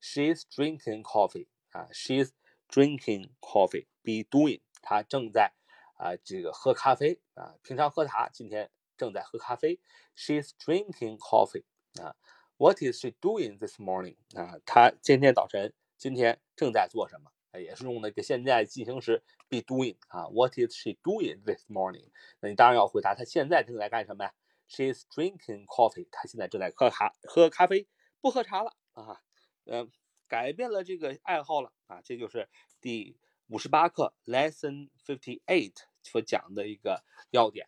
[0.00, 2.30] She's drinking coffee 啊，She's
[2.68, 3.86] drinking coffee.
[4.02, 5.52] Be doing，她正在
[5.94, 8.70] 啊这个喝咖啡啊，平常喝茶，今天
[9.01, 9.79] 正在喝咖啡。
[10.15, 11.63] She's drinking coffee
[12.01, 12.15] 啊。
[12.57, 14.17] What is she doing this morning?
[14.35, 16.71] 啊，她今天早晨今天正。
[16.71, 22.05] 在做什么，也是用那个现在进行时 be doing 啊，What is she doing this morning？
[22.39, 24.33] 那你当然要回答她现在正在干什么呀
[24.69, 26.07] ？She's drinking coffee。
[26.11, 27.87] 她现在正在喝咖喝咖啡，
[28.21, 29.21] 不喝茶了啊，
[29.65, 29.87] 呃，
[30.27, 32.47] 改变了这个爱好了啊，这就是
[32.79, 37.67] 第五十八课 Lesson Fifty Eight 所讲的一个要点。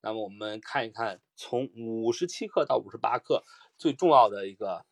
[0.00, 3.44] 那么我们看一看，从五十七课到五十八课
[3.76, 4.86] 最重要的一个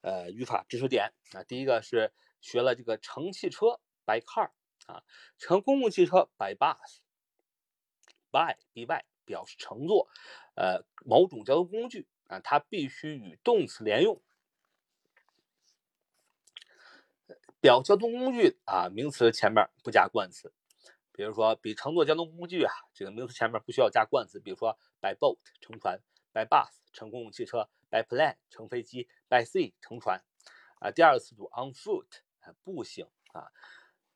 [0.00, 4.50] 呃语法知识点啊，第一个是学了这个乘汽车 by car
[4.86, 5.04] 啊，
[5.38, 8.56] 乘公共汽车 by bus，by
[8.86, 10.08] by 表示乘坐
[10.56, 14.20] 呃某种交通工具啊，它必须与动词连用，
[17.60, 20.52] 表交通工具啊名词前面不加冠词。
[21.18, 24.38] 比如说，比乘坐交通工具啊，这个名词前面不需要加冠词。
[24.38, 26.00] 比如说，by boat 乘船
[26.32, 30.22] ，by bus 乘公共汽车，by plane 乘飞机，by sea 乘船。
[30.78, 32.06] 啊，第二个词组 on foot，
[32.62, 33.50] 步行啊。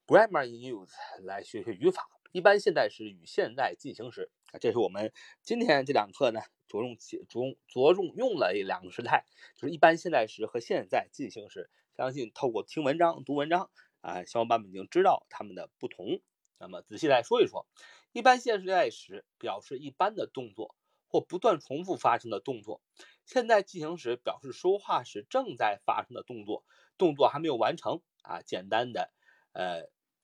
[0.07, 0.93] Grammar in use
[1.25, 5.12] 来学学语法，一般现在时与现在进行时啊，这是我们
[5.43, 11.69] 今天这两课呢着重着重着重用了两个时态，就是一般现在时和现在进行时。
[11.97, 13.69] 相信透过听文章、读文章
[14.03, 16.23] 啊，小伙伴们已经知道它们的不同。
[16.62, 17.66] 那么仔细来说一说，
[18.12, 20.77] 一般现在时表示一般的动作
[21.09, 22.81] 或不断重复发生的动作。
[23.27, 26.64] 现在进行时表示说话时正在发生的动作，
[26.96, 28.42] 动作还没有完成啊。
[28.42, 29.12] 简单的，
[29.51, 29.81] 呃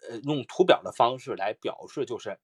[0.09, 2.38] 呃，用图表的方式来表示，就是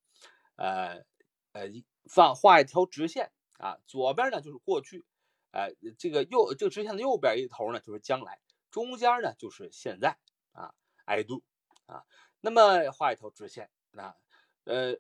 [0.57, 1.05] 呃
[1.53, 1.71] 呃
[2.11, 5.05] 放画一条直线啊，左边呢就是过去，
[5.53, 8.41] 呃这个右这个直线的右边一头呢就是将来，
[8.73, 10.19] 中间呢就是现在
[10.51, 11.45] 啊，I do
[11.87, 12.03] 啊，
[12.41, 13.71] 那么画一条直线。
[13.95, 14.15] 那，
[14.65, 14.97] 呃，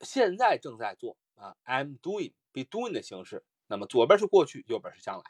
[0.00, 3.44] 现在正在做啊，I'm doing be doing 的形式。
[3.66, 5.24] 那么左边是过去，右边是将来。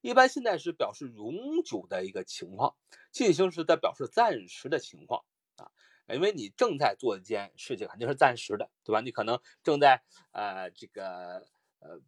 [0.00, 2.74] 一般现在时表示永久的一个情况，
[3.12, 5.24] 进行时在表示暂时的情况
[5.56, 5.70] 啊。
[6.08, 9.00] 因为你正在做一件事情，肯定是暂时的，对吧？
[9.00, 10.02] 你可能正在
[10.32, 11.46] 呃这个
[11.80, 12.00] 呃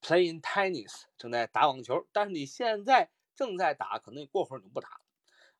[0.00, 5.00] playing tennis，正在打网球，但是你现在正在打，可能你过会儿你就不打了。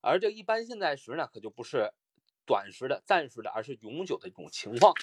[0.01, 1.93] 而这一般现在时呢，可就不是。
[2.47, 4.95] 短时的、暂时的，而是永久的一种情况。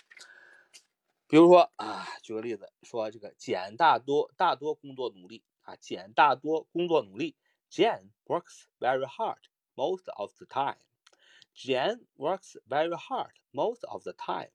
[1.28, 7.36] 比如说啊，举个例子，说这个简大多大多工作努力啊，简大多工作努力。
[7.70, 9.42] Jane works very hard
[9.76, 10.78] most of the time.
[11.54, 14.52] Jane works very hard most of the time.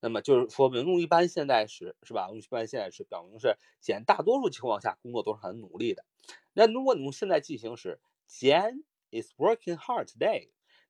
[0.00, 2.28] 那么就是说明用一般现在时是吧？
[2.28, 6.06] 用一般现在时表明是简大多数情况下工作都是很努力的。
[6.54, 10.48] 那如果你用现在进行时，Jane is working hard today.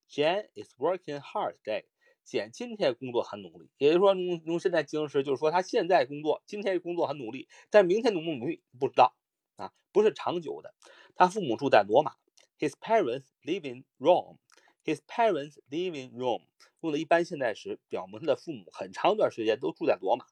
[0.09, 1.85] Jane is working hard today.
[2.23, 9.13] 简今天工作很努力，也就是说，用用现在进行时，就是说他现在工作，今天工作很努力，但明天努不努力不知道
[9.57, 10.73] 啊，不是长久的。
[11.15, 12.13] 他父母住在罗马
[12.57, 14.37] ，His parents live in Rome.
[14.85, 16.45] His parents live in Rome.
[16.79, 20.25] 用的一般现在时，表明他的父母很长一段时间都住在罗马。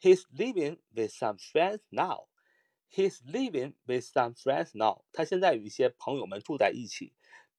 [0.00, 2.26] He's living with some friends now.
[2.90, 5.04] He's living with some friends now.
[5.12, 7.12] 他现在与一些朋友们住在一起。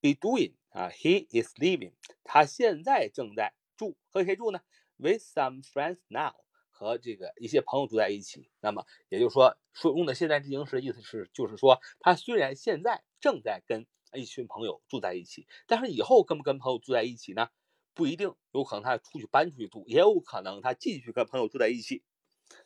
[0.06, 4.60] Be doing 啊，He is living，他现在正在住，和谁住呢
[4.98, 6.36] ？With some friends now，
[6.70, 8.52] 和这个一些朋友住在一起。
[8.60, 17.50] 那么也就是说，说用的现在进行时的，意思是就是说，他虽然现在正在跟一群朋友住在一起，但是以后跟不跟朋友住在一起呢？
[17.96, 22.04] 不一定，有可能他出去搬出去住，也有可能他继续跟朋友住在一起。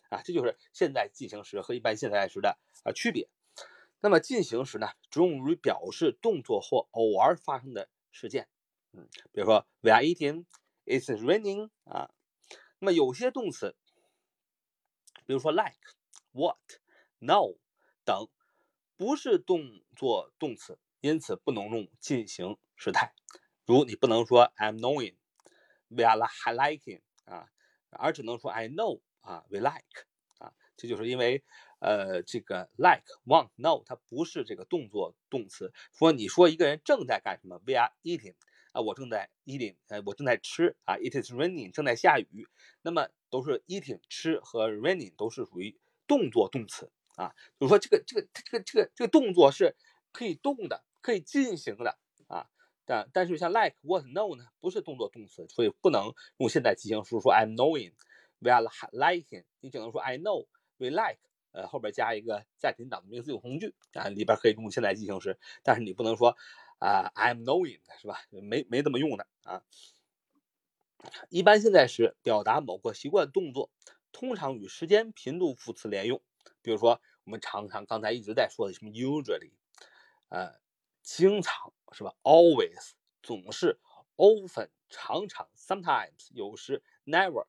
[0.10, 3.30] 啊，这就是现在进行时和一般现在时的啊区别。
[4.02, 8.48] 那么进行时呢，只用于表示动作或偶尔发生的事件。
[8.94, 10.46] 嗯，比如说 We are eating,
[10.86, 12.10] it's raining 啊。
[12.80, 13.76] 那么有些动词，
[15.26, 15.76] 比如说 like,
[16.32, 16.58] what,
[17.18, 17.58] no
[18.06, 18.30] 等，
[18.96, 23.14] 不是动作动词，因此不能用进行时态。
[23.66, 25.18] 如你不能说 I'm knowing,
[25.90, 27.50] we are liking 啊，
[27.90, 30.08] 而只能说 I know 啊，we like
[30.38, 30.54] 啊。
[30.78, 31.44] 这就是因为。
[31.80, 35.72] 呃，这个 like want know 它不是这个动作动词。
[35.94, 38.36] 说你说一个人正在干什么？We are eating
[38.74, 40.98] 啊，我正在 eating，呃，我正在吃啊。
[40.98, 42.48] It is raining 正在下雨。
[42.82, 47.34] 那么都是 eating 吃和 raining 都是属于动作动词啊。
[47.58, 49.76] 就是说这个这个这个这个这个动作是
[50.12, 52.50] 可以动的，可以进行的啊。
[52.86, 61.20] 但但是像 like what know 呢，不是动作动词，所以不能用现在进行时说 I'm knowing，we are liking，你只能说 I know，we like。
[61.52, 66.36] 呃，后边加一个在庭党的名词性从句啊，里边可以用现在进行时，但是你不能说
[66.80, 68.22] 啊，I'm knowing 是吧？
[68.30, 69.64] 没没这么用的啊。
[71.30, 73.72] 一般现在时表达某个习惯动作，
[74.12, 76.22] 通常与时间、频度副词连用。
[76.62, 79.54] 比如说，我们常常刚才一直在说的什么 usually，
[80.28, 80.56] 呃
[81.02, 82.92] 经常是吧？always
[83.24, 83.80] 总是
[84.18, 87.46] ，often 常常，sometimes 有时，never。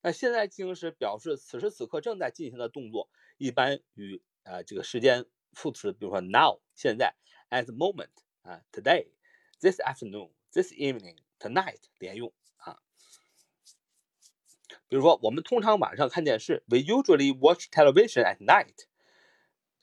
[0.00, 3.08] 那现在进行时表示此时此刻正在进行的动作，
[3.42, 7.16] 一般与呃这个时间副词，比如说 now 现在
[7.50, 8.10] ，at the moment
[8.42, 12.78] 啊，today，this afternoon，this evening，tonight 连用啊。
[14.86, 18.86] 比如说我们通常晚上看电视，we usually watch television at night。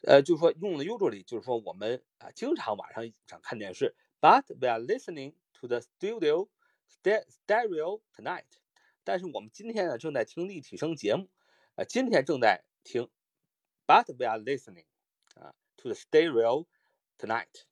[0.04, 6.48] 呃，就是说用的 usually 就是说我们啊经常晚上想看电视，but we are listening to the studio
[7.04, 8.46] stereo tonight。
[9.04, 11.28] 但是我们今天呢正在听立体声节目，
[11.76, 13.10] 啊，今天正在听
[13.90, 14.86] ，but we are listening
[15.34, 16.68] 啊 to the stereo
[17.18, 17.64] tonight，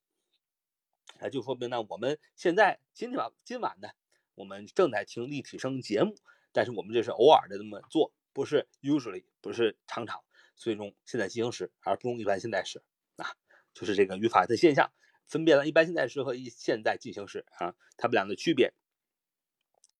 [1.19, 3.89] 啊，就说明呢我们现在今天晚今晚呢
[4.33, 6.15] 我们正在听立体声节目，
[6.51, 10.23] 但是我们这是偶尔的这么做，不是 usually，不是常常，
[10.55, 12.81] 所以用现在进行时而不用一般现在时
[13.17, 13.37] 啊，
[13.75, 14.91] 就是这个语法的现象，
[15.27, 18.73] 分辨了一般现在时和一现在进行时啊，它们俩的区别。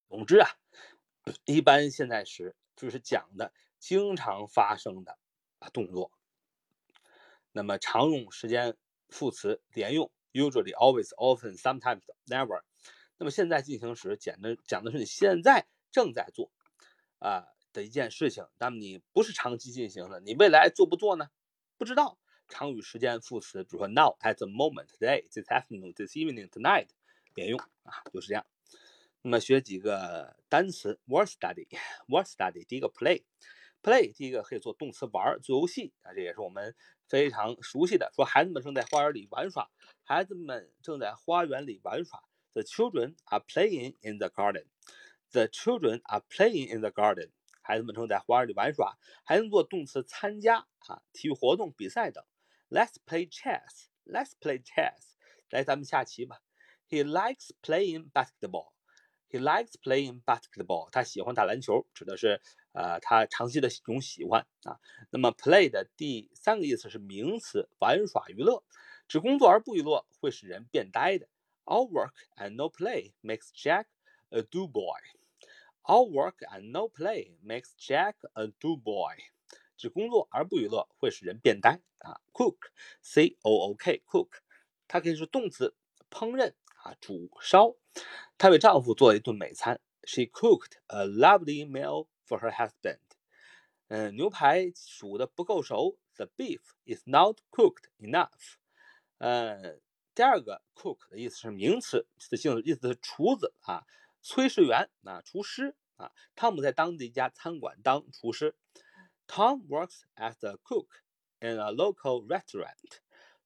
[0.10, 0.50] 总之啊。
[1.44, 5.20] 一般现在时就是讲的经常发生的
[5.74, 6.12] 动作。
[7.52, 8.78] 那么常用时间
[9.10, 12.62] 副词连用，usually、always、often、sometimes、never。
[13.18, 16.52] 那么现在进行时讲的讲的是你现在正在做
[17.20, 18.46] 啊的一件事情。
[18.60, 21.30] 那么你不是长期进行的，你未来做不做呢？
[21.78, 22.20] 不知道。
[22.50, 26.88] 常与时间副词，比如说 now、at the moment、today、this afternoon、this evening、tonight
[27.34, 28.46] 连用啊，就是这样。
[29.22, 32.66] 那么学几个单词，word study，word study。
[32.66, 33.24] 第一个 play
[33.84, 36.76] Play 第一个可以做动词玩，做游戏啊，这也是我们
[37.08, 38.12] 非常熟悉的。
[38.16, 39.70] 说孩子们正在花园里玩耍，
[40.04, 42.24] 孩子们正在花园里玩耍。
[42.54, 44.66] The children are playing in the garden.
[45.32, 47.32] The children are playing in the garden.
[47.62, 52.24] 孩子们正在花园里玩耍，还能做动词参加啊，体育活动、比赛等。
[52.70, 53.86] Let's play chess.
[54.06, 55.16] Let's play chess.
[55.50, 56.42] 来，咱们下棋吧。
[56.90, 58.72] He likes playing basketball.
[59.30, 60.90] He likes playing basketball.
[60.90, 62.42] 他喜欢打篮球，指的是
[62.78, 64.78] 呃他长期的一种喜欢啊。
[65.10, 68.64] 那么 play 的第三个意思是名词，玩耍、娱乐，
[69.08, 71.28] 只工作而不娱乐会使人变呆的。
[71.66, 73.86] All work and no play makes Jack
[74.30, 75.00] a do boy.
[75.82, 79.16] All work and no play makes Jack a do boy.
[79.76, 82.22] 只工作而不娱乐会使人变呆啊。
[82.32, 84.30] Cook，c o o k，cook，
[84.88, 85.76] 它可以是动词，
[86.12, 86.54] 烹饪。
[86.84, 87.76] 啊，煮烧，
[88.38, 89.82] 她为丈夫做了一顿美餐。
[90.04, 92.99] She cooked a lovely meal for her husband。
[93.89, 95.99] 嗯，牛排煮的不够熟。
[96.17, 98.57] The beef is not cooked enough。
[99.19, 99.79] 呃，
[100.15, 103.85] 第二个 cook 的意思是名词的性质，意思是厨子啊，
[104.23, 106.13] 炊事员啊，厨师啊。
[106.35, 108.57] 汤姆在当地一家餐馆当厨师。
[109.27, 110.89] Tom works as a cook
[111.41, 113.01] in a local restaurant.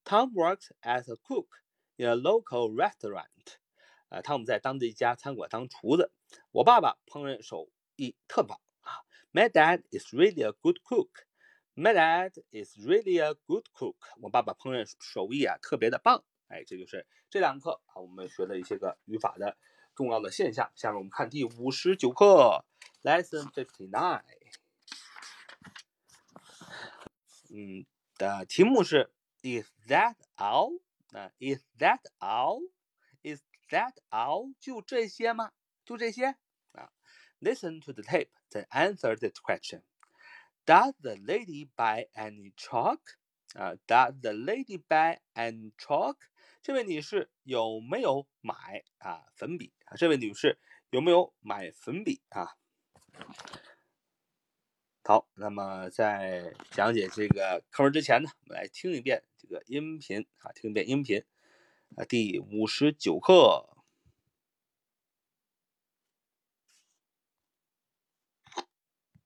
[0.05, 1.49] Tom works as a cook.
[1.99, 3.57] In a local restaurant，
[4.11, 6.13] 呃，汤姆在当地一家餐馆当厨子。
[6.51, 8.70] 我爸爸烹饪手艺特棒啊
[9.33, 11.27] ！My dad is really a good cook.
[11.75, 13.97] My dad is really a good cook.
[14.21, 16.25] 我爸爸烹饪手艺啊特别的棒。
[16.49, 19.57] 哎，这就是这两课啊，我们学的一些个语法的
[19.95, 20.71] 重要的现象。
[20.75, 22.65] 下面我们看第五十九课，
[23.03, 24.23] Lesson Fifty Nine。
[27.51, 27.87] 嗯，
[28.17, 29.11] 的题目是
[29.43, 30.81] Is that all？
[31.11, 32.63] 那 is that all?
[33.23, 34.55] Is that all?
[34.61, 35.53] 就这些吗？
[35.85, 36.37] 就这些啊
[37.42, 39.82] ？Listen to the tape, then answer this question.
[40.66, 43.00] Does the lady buy any chalk?
[43.56, 46.18] 啊，Does the lady buy any chalk?
[46.62, 49.96] 这位女士有没有买啊粉笔啊？
[49.98, 50.60] 这位女士
[50.92, 52.56] 有没有买粉笔啊？
[55.04, 61.26] 好，那么在讲解这个课文之前呢，我们来听一遍这个音频啊，听一遍音频
[61.98, 63.68] 啊，第五十九课。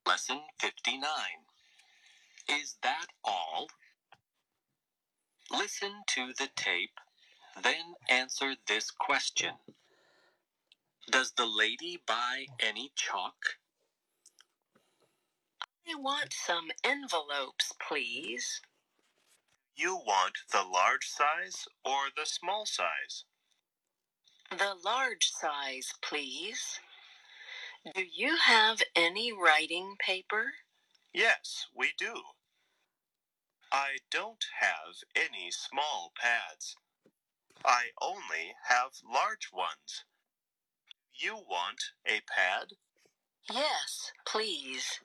[0.08, 1.46] Lesson fifty nine.
[2.50, 3.68] Is that all?
[5.52, 7.00] Listen to the tape,
[7.62, 9.54] then answer this question.
[11.12, 13.36] Does the lady buy any chalk?
[15.88, 18.62] I want some envelopes, please.
[19.76, 23.26] You want the large size or the small size?
[24.52, 26.80] The large size, please.
[27.94, 30.54] Do you have any writing paper?
[31.14, 32.16] Yes, we do.
[33.72, 36.76] I don't have any small pads.
[37.64, 40.04] I only have large ones.
[41.14, 42.70] You want a pad?
[43.52, 45.00] Yes, please.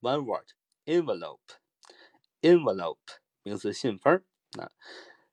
[0.01, 2.99] One word，envelope，envelope，
[3.43, 4.23] 名词，信封
[4.57, 4.71] 啊，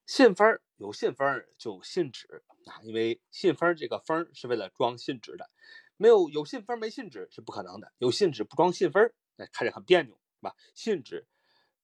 [0.05, 5.49] 信封有信封就信纸啊，因为信封这个封是为了装信纸的，
[5.97, 10.55] 没有有信封没信纸是不可能的，有信纸不装信封，那看着很别扭，吧？
[10.75, 11.27] 信纸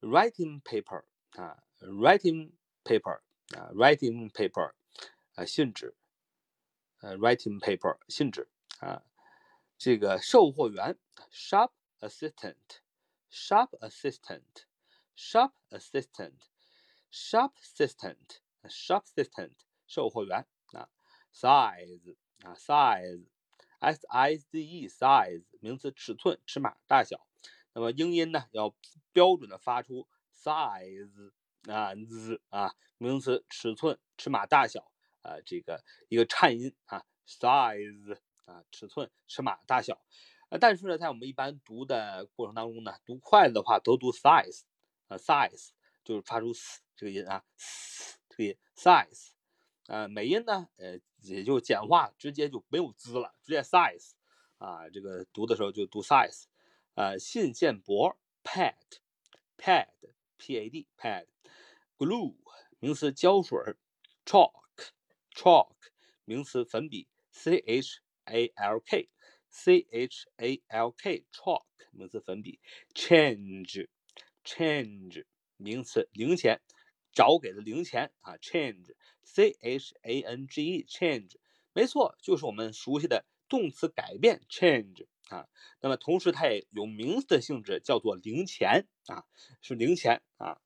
[0.01, 2.53] ，writing paper 啊，writing
[2.85, 3.21] paper
[3.57, 4.73] 啊，writing paper
[5.35, 5.95] 啊，信纸，
[7.01, 8.49] 呃，writing paper 信纸
[8.81, 9.03] 啊，
[9.79, 10.99] 这个售货员
[11.31, 20.89] ，shop assistant，shop assistant，shop assistant，shop assistant，shop assistant 售货员啊
[21.33, 27.27] ，size 啊，size，s i z e size 名词，尺寸、尺码、大小。
[27.75, 28.75] 那么英音呢，要
[29.13, 31.33] 标准的发出 size
[31.69, 34.93] 啊 z 啊，名词，尺寸、尺码、大小
[35.23, 40.01] 啊，这个一个颤音啊，size 啊，尺寸、尺码、大小。
[40.51, 44.63] 呃，但是呢，在我们一般读的过程当中呢，读快的话都读 size
[45.09, 45.71] 啊，size
[46.05, 49.31] 就是发出 s 这个音啊，s 这个音 size。
[49.87, 54.11] 呃，美音呢，呃，也就简化，直接就没有 z 了，直接 size
[54.59, 56.45] 啊，这个读的时候就读 size。
[56.95, 62.37] 呃，信件簿 pad，pad，p a d pad，glue
[62.81, 63.59] 名词，胶水
[64.27, 65.73] ，chalk，chalk
[66.27, 72.61] 名词，粉笔，c h a l k，c h a l k chalk 名词，粉笔
[72.93, 75.25] ，change，change
[75.57, 76.61] 名词，零钱，
[77.11, 81.37] 找给的零钱啊，change，c h a n g e change，
[81.73, 85.49] 没错，就是我们熟悉的动词改变 change 啊。
[85.81, 89.25] 那么同时它也有名词的性质，叫做零钱啊，
[89.61, 90.61] 是零钱啊。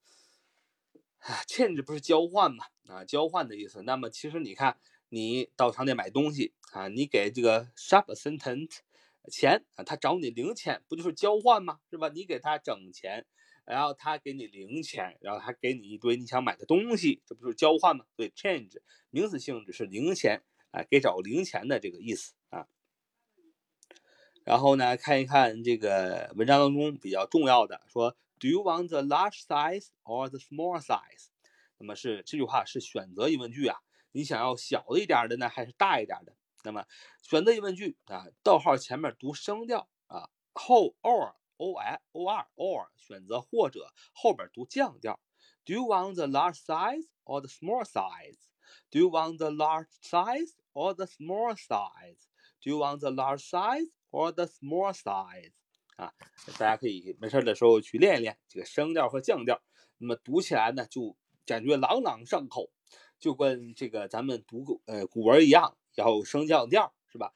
[1.19, 2.67] 啊，change 不是交换嘛？
[2.87, 3.83] 啊，交换的意思。
[3.83, 8.71] 那么其实你看，你到商店买东西啊，你给这个 shop assistant
[9.29, 11.81] 钱啊，他找你零钱，不就是交换吗？
[11.91, 12.09] 是吧？
[12.11, 13.27] 你给他整钱，
[13.65, 18.05] 然后他给你零钱，然后他给你一堆你想买的东西，这不就是交换吗？
[18.15, 18.77] 所以 change
[19.11, 22.35] 名词性质是零钱啊，给找零钱的这个意思。
[24.47, 31.31] 然后呢，看一看这个文章当中比较重要的，说 Do you want the large size or the small size？
[31.79, 33.77] 那么是这句话是选择疑问句啊，
[34.13, 36.37] 你想要小的一点的呢，还是大一点的？
[36.63, 36.85] 那么
[37.23, 45.19] 选择疑问句啊，逗号前面读升调啊，后 or o i o r or 选择或者后边读降调。
[45.65, 50.95] Do you want the large size or the small size？Do you want the large size or
[50.95, 55.53] the small size？Do you want the large size or the small size？
[55.97, 56.13] 啊，
[56.59, 59.61] 大家可以没事的时候去练一练这个声调和降调，
[59.99, 62.71] 那么读起来呢就感觉朗朗上口，
[63.19, 67.35] 就跟这个咱们读古呃古文一样，要有升降调是吧？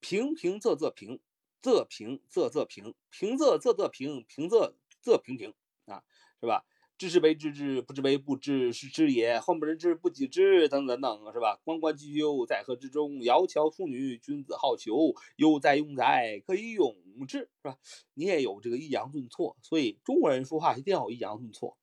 [0.00, 1.20] 平平仄仄平，
[1.62, 5.54] 仄平仄仄平，平仄仄仄平，平仄仄平平
[5.86, 6.02] 啊，
[6.40, 6.64] 是吧？
[7.04, 9.38] 知之为知之，不知为不知，是知也。
[9.38, 11.60] 后不人知不己知，等等等，是吧？
[11.62, 13.08] 关关雎鸠，在河之洲。
[13.08, 15.14] 窈窕淑女，君子好逑。
[15.36, 16.96] 悠哉悠哉，可以咏
[17.28, 17.76] 志，是吧？
[18.14, 21.76] 你也有这个抑扬顿挫，所以中国人说话一定要有抑扬顿挫。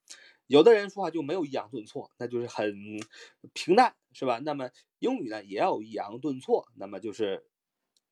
[0.47, 2.73] 有的人说话就没有抑扬顿挫，那就是很
[3.53, 4.39] 平淡，是吧？
[4.39, 7.45] 那么英语呢也要有抑扬顿挫，那么就是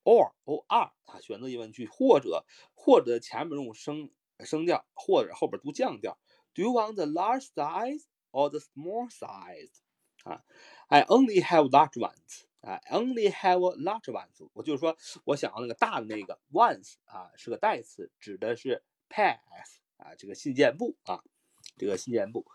[0.04, 0.92] or or 啊，
[1.24, 2.46] 选择疑问句，或者
[2.76, 4.12] 或者前面用升
[4.46, 6.20] 升调，或者后边读降调。
[6.59, 9.71] Do you want the large size or the small size？
[10.25, 10.43] 啊，
[10.89, 12.45] I only have large ones。
[12.61, 14.49] 啊，only have large ones。
[14.55, 21.23] 我就是说，我想要那个大的那个 ones 啊，是个代词，指的是 pass 啊，这个信件簿啊，
[21.77, 22.47] 这个信件簿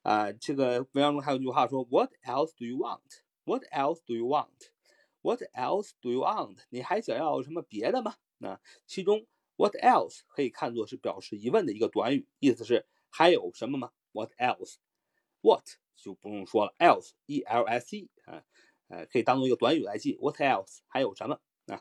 [0.00, 6.60] 啊，这个文章中还有一句话说，What else do you want？What else do you want？What else do you want？
[6.70, 8.14] 你还想要什么别的吗？
[8.38, 9.26] 那其中
[9.56, 12.86] what else 可以看作是表示疑问的一个短语，意思是。
[13.15, 18.43] 还有什么吗？What else？What 就不用说了，else，e l s e 啊，
[18.87, 20.17] 呃，可以当做一个短语来记。
[20.19, 20.79] What else？
[20.87, 21.79] 还有什么啊。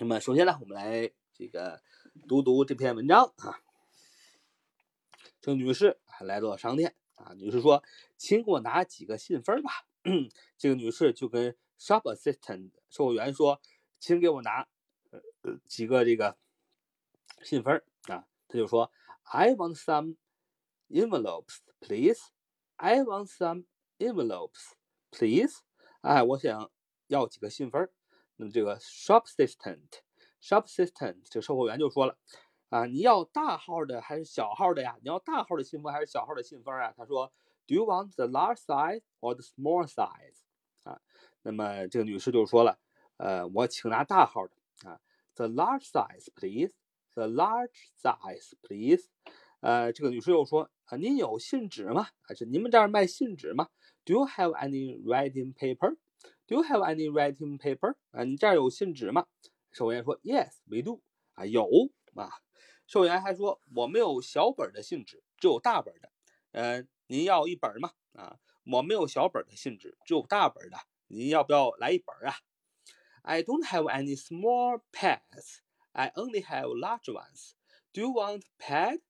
[0.00, 1.80] 那么首先呢，我们来这个
[2.26, 3.62] 读读这篇文章啊。
[5.40, 7.84] 这个女士来到了商店啊，女士说
[8.18, 9.86] ：“请给我拿几个信封吧。
[10.58, 13.60] ”这个女士就跟 shop assistant 售货员说
[14.00, 14.66] ：“请给我拿
[15.10, 15.20] 呃
[15.64, 16.36] 几个这个
[17.42, 18.90] 信封啊。”她就说
[19.23, 20.17] ：“I want some
[20.89, 22.19] envelopes, please.
[22.75, 23.65] I want some
[23.97, 24.71] envelopes,
[25.11, 25.61] please.”
[26.01, 26.71] 哎，我想
[27.07, 27.89] 要几个信封。
[28.35, 30.01] 那么这个 shop assistant
[30.41, 34.97] shop assistant 这个售货员就说了：“啊，你要大号的还是小号的呀？
[35.01, 37.33] 你要大号的信封还是小号的信封啊？”他说。
[37.69, 40.37] Do you want the large size or the small size？
[40.83, 41.01] 啊，
[41.41, 42.79] 那么这个女士就说了，
[43.17, 44.55] 呃，我请拿大号的
[44.89, 45.01] 啊，
[45.35, 46.31] the large size
[47.14, 49.08] The large size please。
[49.60, 52.08] 呃，这个女士又说，啊，您有信纸吗？
[52.22, 53.68] 还是你们这儿卖信纸吗
[54.04, 57.94] ？Do you have any writing paper？Do you have any writing paper？
[58.10, 59.26] 啊，你这儿有信纸吗？
[59.70, 61.02] 售货员说，Yes，we do。
[61.34, 61.66] 啊，有
[62.14, 62.30] 啊。
[62.86, 66.12] 售货员还说，我没有小本的信纸，只有大本的。
[66.52, 66.88] 嗯。
[67.08, 67.90] 您要一本吗？
[68.14, 70.78] 啊，我没有小本的信纸，只有大本的。
[71.08, 72.36] 您要不要来一本啊
[73.20, 75.58] ？I don't have any small pads.
[75.93, 77.55] I only have large ones.
[77.93, 79.01] Do you want pad?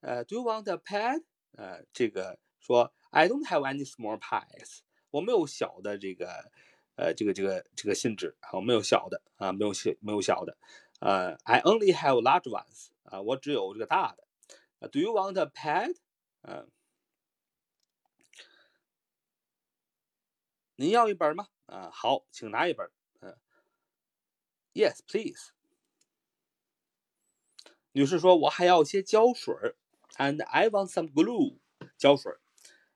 [0.00, 1.24] 呃，Do you want a pad?
[1.52, 4.80] 呃，这个说 I don't have any small pads.
[5.10, 6.50] 我没有小的这个，
[6.96, 10.56] 呃，这个这个这个信纸啊，我没有小的啊，没有小没有小的。
[11.00, 12.88] 呃，I only have large ones.
[13.04, 14.88] 啊，我只有这个大的。
[14.88, 15.96] Do you want a pad?
[16.42, 16.70] 嗯。
[20.76, 21.48] 您要一本吗？
[21.66, 22.90] 啊，好，请拿一本。
[23.20, 23.36] 嗯，
[24.72, 25.52] Yes, please。
[27.96, 29.54] 女士说：“我还要一些胶水，
[30.16, 31.58] and I want some glue。”
[31.98, 32.32] 胶水，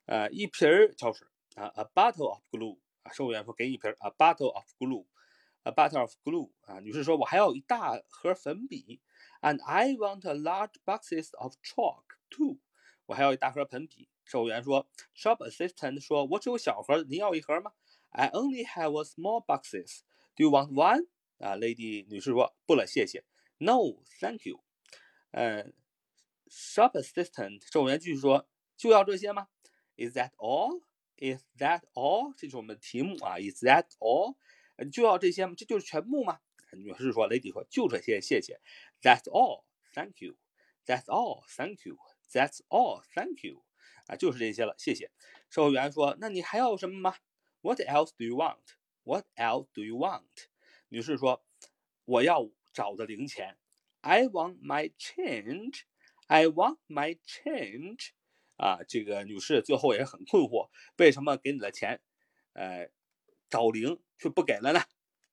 [0.06, 2.78] 呃，一瓶胶水啊，a bottle of glue。
[3.02, 9.00] 啊，售货员说：“给一瓶，a bottle of glue，a bottle of glue。”啊，女士说：“我还要一大盒粉笔，
[9.42, 12.58] and I want a large boxes of chalk too。”
[13.06, 14.08] 我还要一大盒粉笔。
[14.24, 17.72] 售货员说，shop assistant 说，我只有小盒，您要一盒吗？
[18.10, 20.00] I only have a small boxes.
[20.34, 21.06] Do you want one？
[21.38, 23.24] 啊，lady 女士说，不了，谢谢。
[23.58, 24.60] No，thank you。
[25.31, 25.73] 嗯
[26.49, 29.47] ，shop assistant 售货员继续说，就要这些吗
[29.97, 32.33] ？Is that all？Is that all？
[32.37, 33.37] 这是我们的题目啊。
[33.39, 34.35] Is that all？
[34.91, 35.53] 就要这些吗？
[35.55, 36.39] 这就是全部吗？
[36.73, 38.59] 女士说，lady 说，就这些，谢谢。
[39.01, 40.37] That's all，thank you。
[40.85, 41.97] That's all，thank you。
[42.31, 43.63] That's all，thank you。
[44.07, 45.11] 啊，就是这些了，谢谢。
[45.49, 47.15] 售货员说：“那你还要什么吗
[47.61, 48.63] ？”What else do you want?
[49.03, 50.47] What else do you want?
[50.89, 51.45] 女士说
[52.05, 53.57] ：“我要找的零钱。
[54.01, 55.83] ”I want my change.
[56.27, 58.09] I want my change.
[58.57, 61.99] 啊，这个女士最后也很困惑，为什么给你的钱，
[62.53, 62.89] 呃，
[63.49, 64.81] 找零却不给了呢？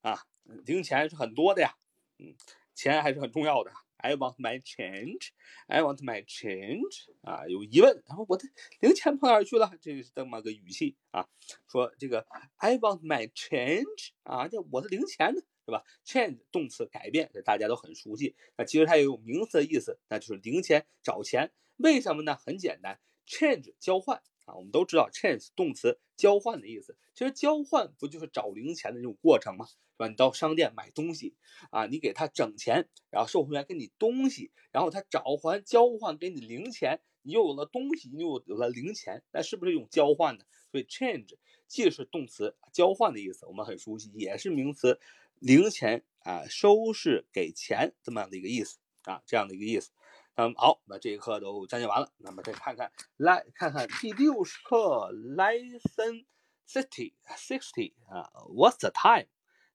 [0.01, 0.27] 啊，
[0.65, 1.75] 零钱是很多的呀，
[2.19, 2.35] 嗯，
[2.75, 3.71] 钱还是很重要的。
[3.99, 5.31] I want my change.
[5.67, 7.09] I want my change.
[7.21, 8.49] 啊，有疑问，然后我的
[8.81, 9.73] 零钱跑哪儿去了？
[9.81, 11.29] 这是这么个语气啊，
[11.67, 18.35] 说这个 I want my change 啊，这我的零钱呢，是吧？Change 动词改变，这大家都很熟悉。
[18.57, 21.53] 那其实它也有名词的意思，那就是零钱找钱。
[21.77, 22.35] 为什么呢？
[22.35, 26.97] 很简单，change 交换啊，我们都知道 change 动词交换的意思。
[27.15, 29.67] 其实交换不就是找零钱的这种过程吗？
[29.67, 30.09] 是吧？
[30.09, 31.37] 你到商店买东西
[31.71, 40.45] 啊，你给他整钱，然后售货员给你东西，然后他找还交换给你零钱，你又有了东西，你又有了零钱，那是不是一种交换呢？
[40.71, 45.01] 所以 change 既是动词交换的意思，我们很熟悉，也是名词
[45.41, 49.91] 零钱啊，收拾给钱这么样的一个意思啊，这样的一个意思。
[50.37, 56.27] 那么好，那这一课都讲解完了，那么再看看，来看看第六十课 lesson。
[56.71, 59.27] Sixty, sixty 啊，What's the time？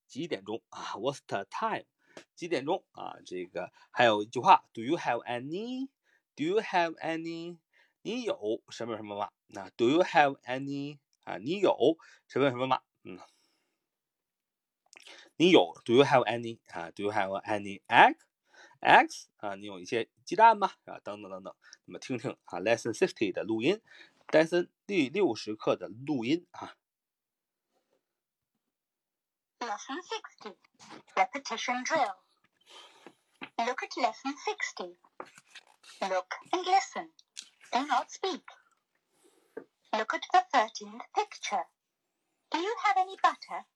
[0.05, 1.85] 几点钟啊？What's the time？
[2.35, 3.15] 几点钟啊？
[3.25, 7.57] 这个还有一句话，Do you have any？Do you have any？
[8.03, 9.31] 你有什么什么吗？
[9.47, 10.99] 那 Do you have any？
[11.23, 11.97] 啊，你有
[12.27, 12.81] 什么什么吗？
[13.03, 13.17] 嗯，
[15.36, 16.58] 你有 Do you have any？
[16.72, 19.26] 啊，Do you have any egg？eggs？
[19.36, 20.72] 啊，你有一些鸡蛋吗？
[20.84, 21.54] 啊，等等等等。
[21.84, 23.80] 那么听听啊，Lesson sixty 的录音，
[24.28, 26.76] Lesson 第六十课的录音啊。
[29.60, 30.56] Lesson 60.
[31.16, 32.14] Repetition drill.
[33.58, 34.96] Look at lesson 60.
[36.00, 37.10] Look and listen.
[37.72, 38.44] Do not speak.
[39.92, 41.66] Look at the 13th picture.
[42.50, 43.66] Do you have any butter?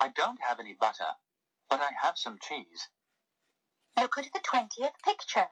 [0.00, 1.16] I don't have any butter,
[1.68, 2.88] but I have some cheese.
[3.96, 5.48] Look at the 20th picture.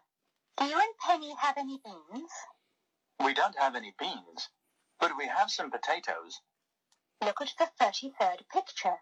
[0.57, 2.31] Do you and Penny have any beans?
[3.25, 4.49] We don't have any beans,
[5.01, 6.41] but we have some potatoes.
[7.21, 8.99] Look at the 33rd picture.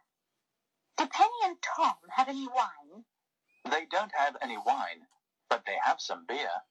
[0.97, 3.05] Do Penny and Tom have any wine?
[3.71, 5.07] They don't have any wine,
[5.51, 6.63] but they have some beer.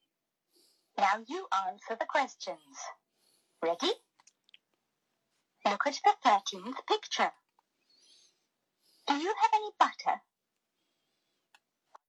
[0.97, 2.78] Now you answer the questions.
[3.61, 3.93] Ready?
[5.65, 7.32] Look at the 13th picture.
[9.08, 10.22] Do you have any butter?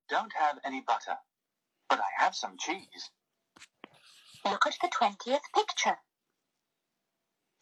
[0.09, 1.17] Don't have any butter,
[1.89, 3.11] but I have some cheese.
[4.45, 5.99] Look at the 20th picture.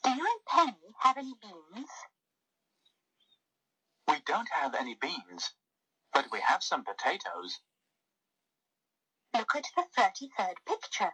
[0.03, 1.91] Do you and Penny have any beans?
[4.09, 5.55] We don't have any beans,
[6.13, 7.61] but we have some potatoes.
[9.35, 11.13] Look at the 33rd picture.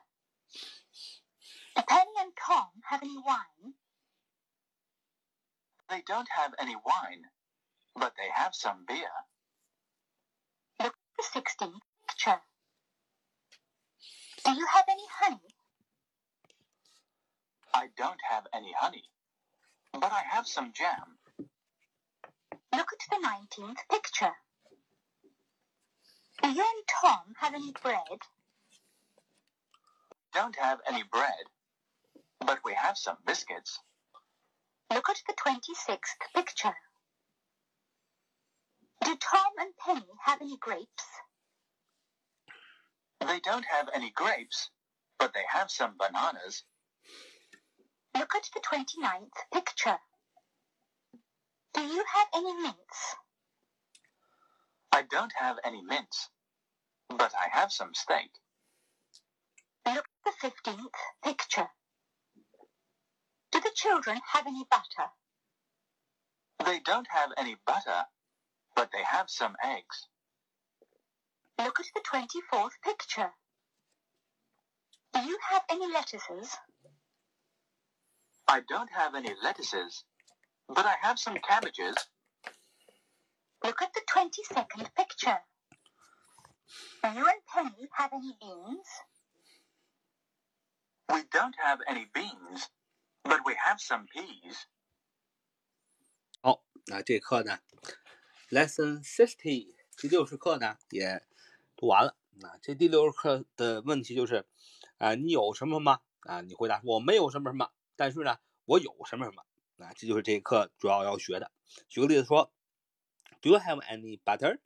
[1.77, 3.75] Do Penny and Tom have any wine?
[5.89, 7.27] They don't have any wine,
[7.99, 9.11] but they have some beer.
[10.81, 12.41] Look at the 16th picture.
[14.45, 15.55] Do you have any honey?
[17.75, 19.05] I don't have any honey,
[19.93, 21.19] but I have some jam.
[22.75, 24.35] Look at the 19th picture.
[26.43, 28.21] Do you and Tom have any bread?
[30.33, 31.45] Don't have any bread,
[32.41, 33.81] but we have some biscuits.
[34.93, 36.75] Look at the 26th picture.
[39.05, 41.05] Do Tom and Penny have any grapes?
[43.21, 44.71] They don't have any grapes,
[45.19, 46.65] but they have some bananas.
[48.17, 49.99] Look at the 29th picture.
[51.75, 53.17] Do you have any mints?
[54.93, 56.31] I don't have any mints,
[57.09, 58.31] but I have some steak.
[59.87, 61.69] Look at the 15th picture.
[63.53, 65.11] Do the children have any butter?
[66.65, 68.05] They don't have any butter,
[68.78, 70.08] but they have some eggs.
[71.60, 73.32] Look at the 24th picture.
[75.14, 76.58] Do you have any lettuces?
[78.48, 80.04] I don't have any lettuces,
[80.68, 81.96] but I have some cabbages.
[83.64, 85.40] Look at the 22nd picture.
[87.04, 88.88] Do you and Penny have any beans?
[91.14, 92.70] We don't have any beans,
[93.24, 94.68] but we have some peas.
[96.42, 97.60] 好，那这课呢
[98.51, 101.27] ，Lesson Sixty 第六十课呢也
[101.77, 102.17] 读完了。
[102.41, 104.47] 那这第六十课的问题就是，
[104.99, 106.01] 啊、你有什么吗？
[106.21, 109.45] 啊，你回答我没有什么什么，但是呢，我有什么什么。
[109.79, 111.51] 啊，这就是这一课主要要学的。
[111.89, 112.53] 举个例子说
[113.41, 114.59] ，Do you have any butter?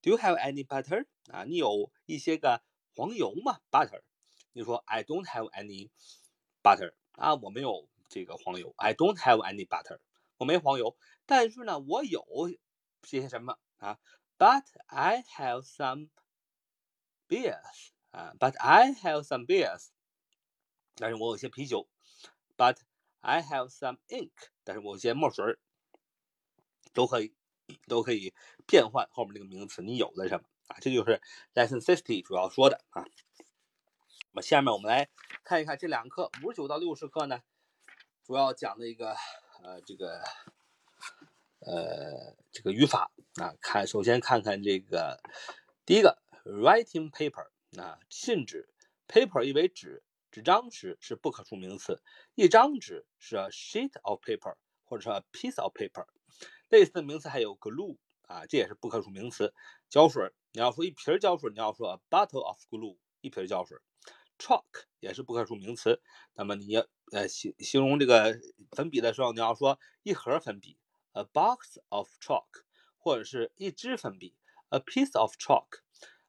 [0.00, 1.06] Do you have any butter?
[1.30, 2.62] 啊，你有一些个
[2.94, 4.02] 黄油吗？Butter。
[4.52, 5.90] 你说 I don't have any
[6.62, 8.74] butter 啊，我没有这个黄油。
[8.76, 9.98] I don't have any butter，
[10.38, 10.96] 我没黄油。
[11.26, 12.24] 但是呢，我有
[13.02, 13.98] 些什么啊
[14.38, 16.08] ？But I have some
[17.28, 19.88] beers 啊，But I have some beers，
[20.96, 21.88] 但是我有些啤酒。
[22.56, 22.78] But
[23.20, 24.32] I have some ink，
[24.64, 25.58] 但是我有些墨水，
[26.92, 27.36] 都可以
[27.86, 28.34] 都可以
[28.66, 30.76] 变换后面这个名词，你有的什么啊？
[30.80, 31.20] 这就是
[31.54, 33.04] Lesson Sixty 主要说的啊。
[34.32, 35.08] 那么下面我们来
[35.44, 37.42] 看一看这两课五十九到六十课呢，
[38.24, 39.14] 主要讲的一个
[39.62, 40.22] 呃这个
[41.60, 43.54] 呃这个语法啊。
[43.60, 45.20] 看，首先看看这个
[45.84, 47.48] 第一个 writing paper
[47.80, 48.68] 啊，信纸
[49.06, 52.02] paper 意为纸，纸张纸是不可数名词，
[52.34, 56.06] 一张纸是 a sheet of paper 或者是 a piece of paper。
[56.68, 59.54] 类似的名词还有 glue 啊，这也是不可数名词。
[59.88, 63.78] 胶水，你要说一瓶胶水，你要说 a bottle of glue，一瓶胶水。
[64.38, 64.64] chalk
[65.00, 66.00] 也是不可数名词。
[66.34, 68.38] 那么你要呃形形容这个
[68.70, 70.78] 粉笔的时候，你要说一盒粉笔
[71.12, 72.46] ，a box of chalk，
[72.98, 74.34] 或者是一支粉笔
[74.68, 75.80] ，a piece of chalk。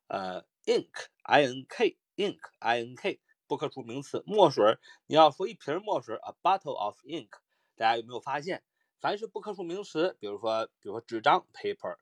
[0.08, 4.24] 呃，ink，i n k，ink，i n k，不可数名词。
[4.26, 7.30] 墨水，你要说一瓶墨水，a bottle of ink。
[7.76, 8.64] 大家有没有发现，
[9.00, 11.98] 凡是不可数名词，比如说，比如说纸张 paper，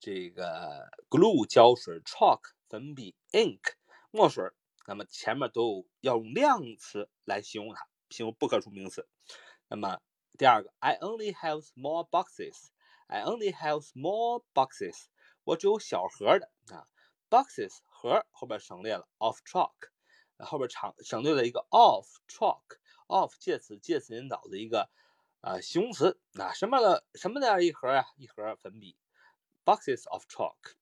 [0.00, 3.60] 这个 glue 胶水，chalk 粉笔，ink
[4.10, 4.50] 墨水。
[4.88, 9.08] 那么前面都要用量词来形容它，形容不可数名词。
[9.68, 10.00] 那么
[10.37, 12.69] 第二个，I only have small boxes.
[13.07, 15.05] I only have small boxes.
[15.43, 16.87] 我只有小盒的啊，
[17.29, 19.73] boxes 盒后边省略了 of chalk，
[20.37, 24.89] 后边长省略了一个 of chalk，of 介词介词引导的一个
[25.41, 26.19] 呃形容词。
[26.31, 28.05] 那什么的什么的一盒啊？
[28.17, 28.97] 一盒粉笔，
[29.65, 30.75] boxes of chalk.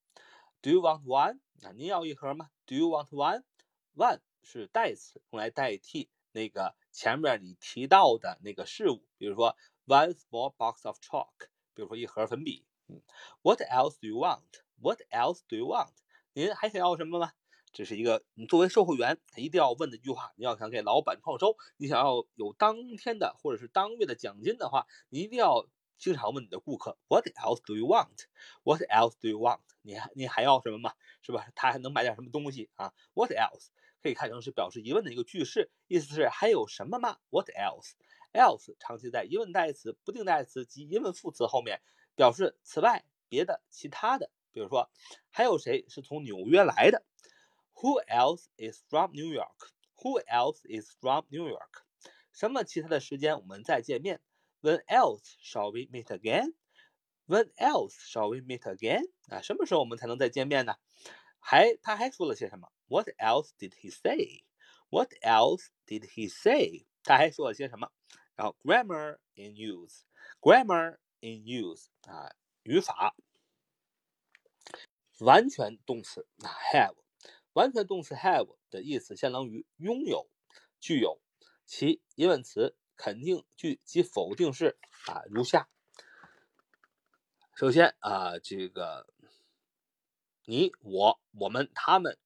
[0.62, 1.40] Do you want one？
[1.64, 2.50] 啊，您要一盒吗？
[2.66, 12.65] Do you want one？one 是代词，用来代替那个 前面你提到的那个事物，比如说 one small box of chalk，比如说一盒粉笔。
[12.87, 13.03] 嗯
[13.43, 15.91] ，What else do you want？What else do you want？
[16.35, 17.33] 您还想要什么吗？
[17.73, 20.33] 这是一个你作为售货员一定要问的一句话。
[20.37, 25.67] 你要想给老板创收，你想要有当天的或者是当月的奖金的话，你一定要
[25.99, 28.27] 经常问你的顾客 What else do you want?
[28.63, 29.59] What else do you want?
[29.83, 30.95] 你还你还要什么吗？
[31.23, 31.49] 是吧？
[31.57, 33.69] 他还能买点什么东西啊？What else
[34.05, 37.93] 可以看成是表示疑问的一个句式，意思是还有什么吗？What else?
[38.35, 41.81] else 长期在疑问代词、不定代词及疑问副词后面，
[42.15, 44.31] 表示此外、别的、其他的。
[44.53, 44.91] 比如说，
[45.31, 47.03] 还有谁是从纽约来的
[47.77, 49.71] ？Who else is from New York?
[49.95, 51.85] Who else is from New York?
[52.31, 54.21] 什么其他的时间我们再见面
[54.61, 56.53] ？When else shall we meet again?
[57.27, 59.09] When else shall we meet again?
[59.29, 60.75] 啊，什么时候我们才能再见面呢？
[61.39, 64.45] 还他还说了些什么？What else did he say?
[64.91, 66.87] What else did he say?
[67.03, 67.91] 他还说了些什么？
[68.37, 70.03] 然后 grammar in use,
[70.41, 72.31] grammar in use 啊，
[72.63, 73.15] 语法。
[75.21, 76.27] 完全动词
[76.73, 76.97] have，
[77.53, 80.29] 完全动词 have 的意思相当于拥有、
[80.81, 81.21] 具有。
[81.65, 84.77] 其疑问词、肯定句及否定式
[85.07, 85.69] 啊如下。
[87.55, 89.07] 首先啊，这个
[90.45, 92.19] 你、我、我们、他们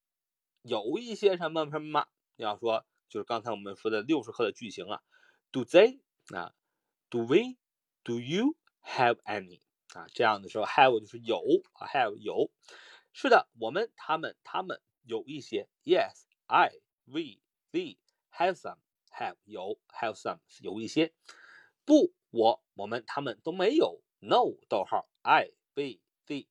[0.62, 2.06] 有一些什么什么？
[2.36, 5.02] 要说就是刚才我们说的六十课的句型啊。
[5.50, 6.00] Do they
[6.34, 6.54] 啊
[7.08, 7.56] ？Do we?
[8.04, 9.60] Do you have any
[9.94, 10.06] 啊？
[10.12, 11.42] 这样的时候，have 就是有
[11.72, 12.50] 啊，have 有。
[13.12, 15.68] 是的，我们、他们、他们有一些。
[15.84, 16.70] Yes, I,
[17.06, 17.40] we,
[17.72, 17.98] they
[18.30, 18.78] have some.
[19.10, 21.12] Have 有，have some 有一些。
[21.84, 24.00] 不，我、我们、他们都没有。
[24.20, 26.46] No，逗号，I, we, they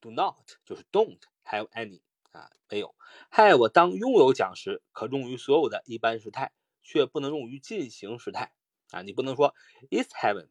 [0.00, 2.02] do not 就是 don't have any
[2.32, 2.94] 啊，没有。
[3.30, 6.52] Have 当拥有讲时，可用于所有的一般时态。
[6.82, 8.52] 却不能用于进行时态
[8.90, 9.02] 啊！
[9.02, 9.54] 你不能说
[9.90, 10.48] is having,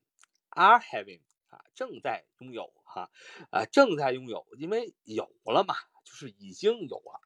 [0.52, 3.10] are having 啊，正在拥有哈
[3.50, 5.76] 啊，正在拥有，因为有了嘛，
[6.06, 7.20] 就是已经有了，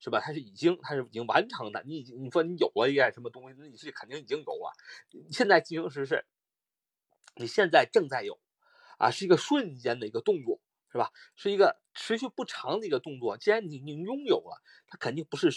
[0.00, 0.20] 是吧？
[0.20, 1.82] 它是已经，它是已经完成的。
[1.86, 4.72] 你已经，你说你有了一件什么东西，那你是肯定已经有了。
[5.30, 6.26] 现在进行时是，
[7.36, 8.38] 你现在正在有
[8.98, 10.60] 啊，是一个瞬间的一个动作，
[10.92, 11.10] 是吧？
[11.34, 13.36] 是一个持续不长的一个动作。
[13.36, 15.50] 既然你你拥有了，它肯定不是。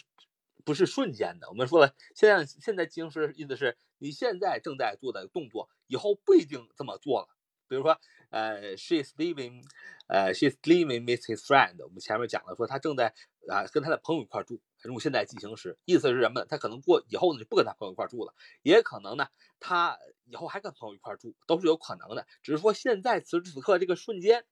[0.64, 1.48] 不是瞬间的。
[1.48, 7.28] 我们说了，现在现在进行时意思是你现在正在做的动作，以后不一定这么做了。
[7.68, 8.00] 比如说，
[8.32, 9.64] 呃，she's leaving，
[10.08, 11.84] 呃，she's leaving with his friend。
[11.84, 13.14] 我们前面讲了，说他正在
[13.48, 16.44] 啊跟他的朋友一块住，用现在进行时，意思是什么？
[16.46, 18.34] 他可能过以后呢就不跟他朋友一块住了，
[18.64, 19.28] 也可能呢
[19.60, 22.26] 他以后还跟朋友一块住，都是有可能的。
[22.42, 24.46] 只是说现在此时此刻这个瞬间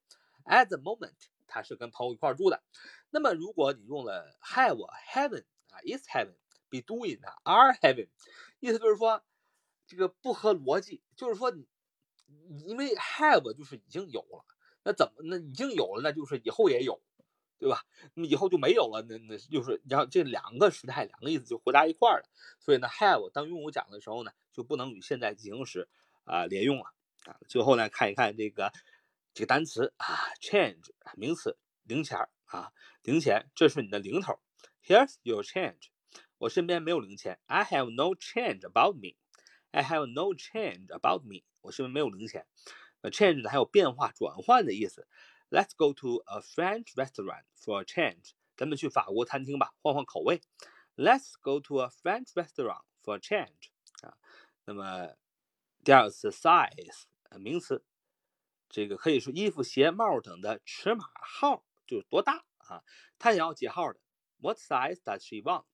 [0.45, 1.13] ，at the moment，
[1.47, 2.61] 他是跟朋友一块住的。
[3.09, 4.77] 那么如果你用了 have
[5.11, 5.45] haven。
[5.73, 6.35] 啊，is having
[6.69, 8.07] be doing 啊，are having，
[8.59, 9.23] 意思就是说
[9.87, 11.65] 这个不合逻辑，就是说你
[12.67, 14.45] 因为 have 就是已经有了，
[14.83, 17.01] 那怎么那已经有了，那就是以后也有，
[17.57, 17.83] 对吧？
[18.13, 22.29] 那么以后就没有了，那那就是然后这两个时态两个意思就回答一块儿了。
[22.59, 25.89] 所以呢，have 当用我讲的时候呢，就不能与现在进行时
[26.25, 26.93] 啊连用了
[27.25, 27.39] 啊。
[27.47, 28.71] 最后呢，看一看这个
[29.34, 30.06] 这个单词啊，
[30.40, 32.72] change 名词零钱啊，
[33.02, 34.40] 零钱，这是你的零头。
[34.82, 35.88] Here's your change。
[36.38, 37.40] 我身边没有零钱。
[37.46, 39.16] I have no change about me.
[39.70, 41.44] I have no change about me.
[41.60, 42.46] 我身边没有零钱。
[43.02, 45.06] 那 change 呢还有变化、转换的意思。
[45.50, 48.32] Let's go to a French restaurant for a change.
[48.56, 50.42] 咱们去法国餐厅吧，换换口味。
[50.96, 53.70] Let's go to a French restaurant for a change.
[54.02, 54.16] 啊，
[54.64, 55.14] 那么
[55.84, 57.04] 第二个词 size
[57.38, 57.84] 名词，
[58.73, 62.83] 这个可以说衣服、鞋、帽等的尺码号，就是多大啊？
[63.19, 63.99] 他想要几号的
[64.39, 65.65] ？What size does she want?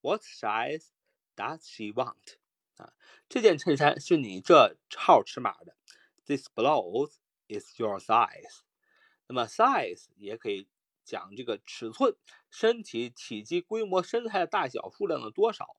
[0.00, 0.88] What size
[1.36, 2.38] does she want?
[2.74, 2.94] 啊，
[3.28, 5.76] 这件衬衫是你这号尺码的。
[6.26, 8.62] This blouse is your size.
[9.28, 10.66] 那么 size 也可以
[11.04, 12.16] 讲这个尺寸、
[12.50, 15.76] 身体体积、规模、身材的大小、数量的多少。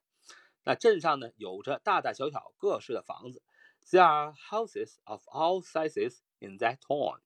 [0.64, 3.44] 那镇上呢，有着大大小小各式的房子。
[3.90, 7.20] There are houses of all sizes in that tone，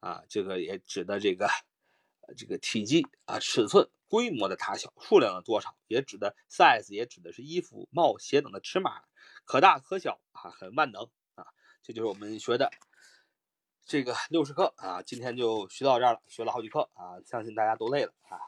[0.00, 1.48] 啊，这个也指的这个
[2.36, 3.88] 这个体积啊，尺寸。
[4.06, 9.02] 规模的大小、数量的多少，也指的 size 也指的是衣服、帽、鞋等的尺码，
[9.44, 11.46] 可大可小啊，很万能啊。
[11.82, 12.70] 这就是我们学的
[13.84, 18.38] 这个六十课啊，今天就学到这儿了，学了好几课啊，相信大家都累了啊，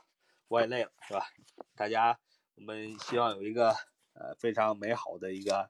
[0.47, 1.27] 我也累了，是吧？
[1.75, 2.21] 大家，
[2.55, 3.71] 我们希望有一个
[4.13, 5.69] 呃非常美好的一个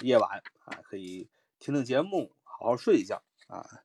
[0.00, 3.22] 夜晚啊，可以听听节目，好好睡一觉
[3.54, 3.84] 啊。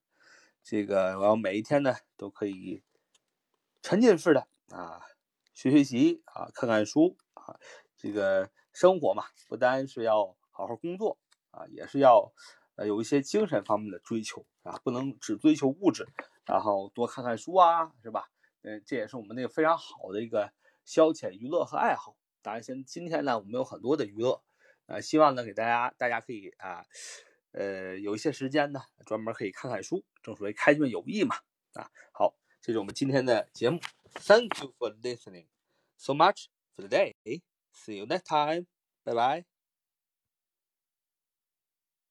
[0.64, 2.84] 这个我要每一天呢都可以
[3.82, 5.02] 沉浸式的啊。
[5.54, 7.60] 学学习啊，看看书啊，
[7.98, 11.18] 这个生活嘛，不单是要好好工作
[11.52, 12.32] 啊，也是要
[12.76, 16.08] 呃有一些精神方面的追求啊，不能只追求物质，
[16.46, 18.30] 然后多看看书啊，是吧？
[18.62, 20.54] 嗯，这也是我们那个非常好的一个
[20.86, 22.16] 消遣娱乐和爱好。
[22.42, 24.42] 当然，现今天呢，我们有很多的娱乐，
[24.86, 26.86] 呃，希望呢给大家，大家可以啊，
[27.52, 31.36] 呃有一些时间呢，专门可以看看书，正所谓开卷有益嘛。
[31.74, 33.80] 啊，好，这是我们今天的节目。
[34.14, 35.48] Thank you for listening
[35.98, 36.46] so much
[36.76, 37.16] for today.
[37.74, 38.66] See you next time.
[39.04, 39.59] Bye bye.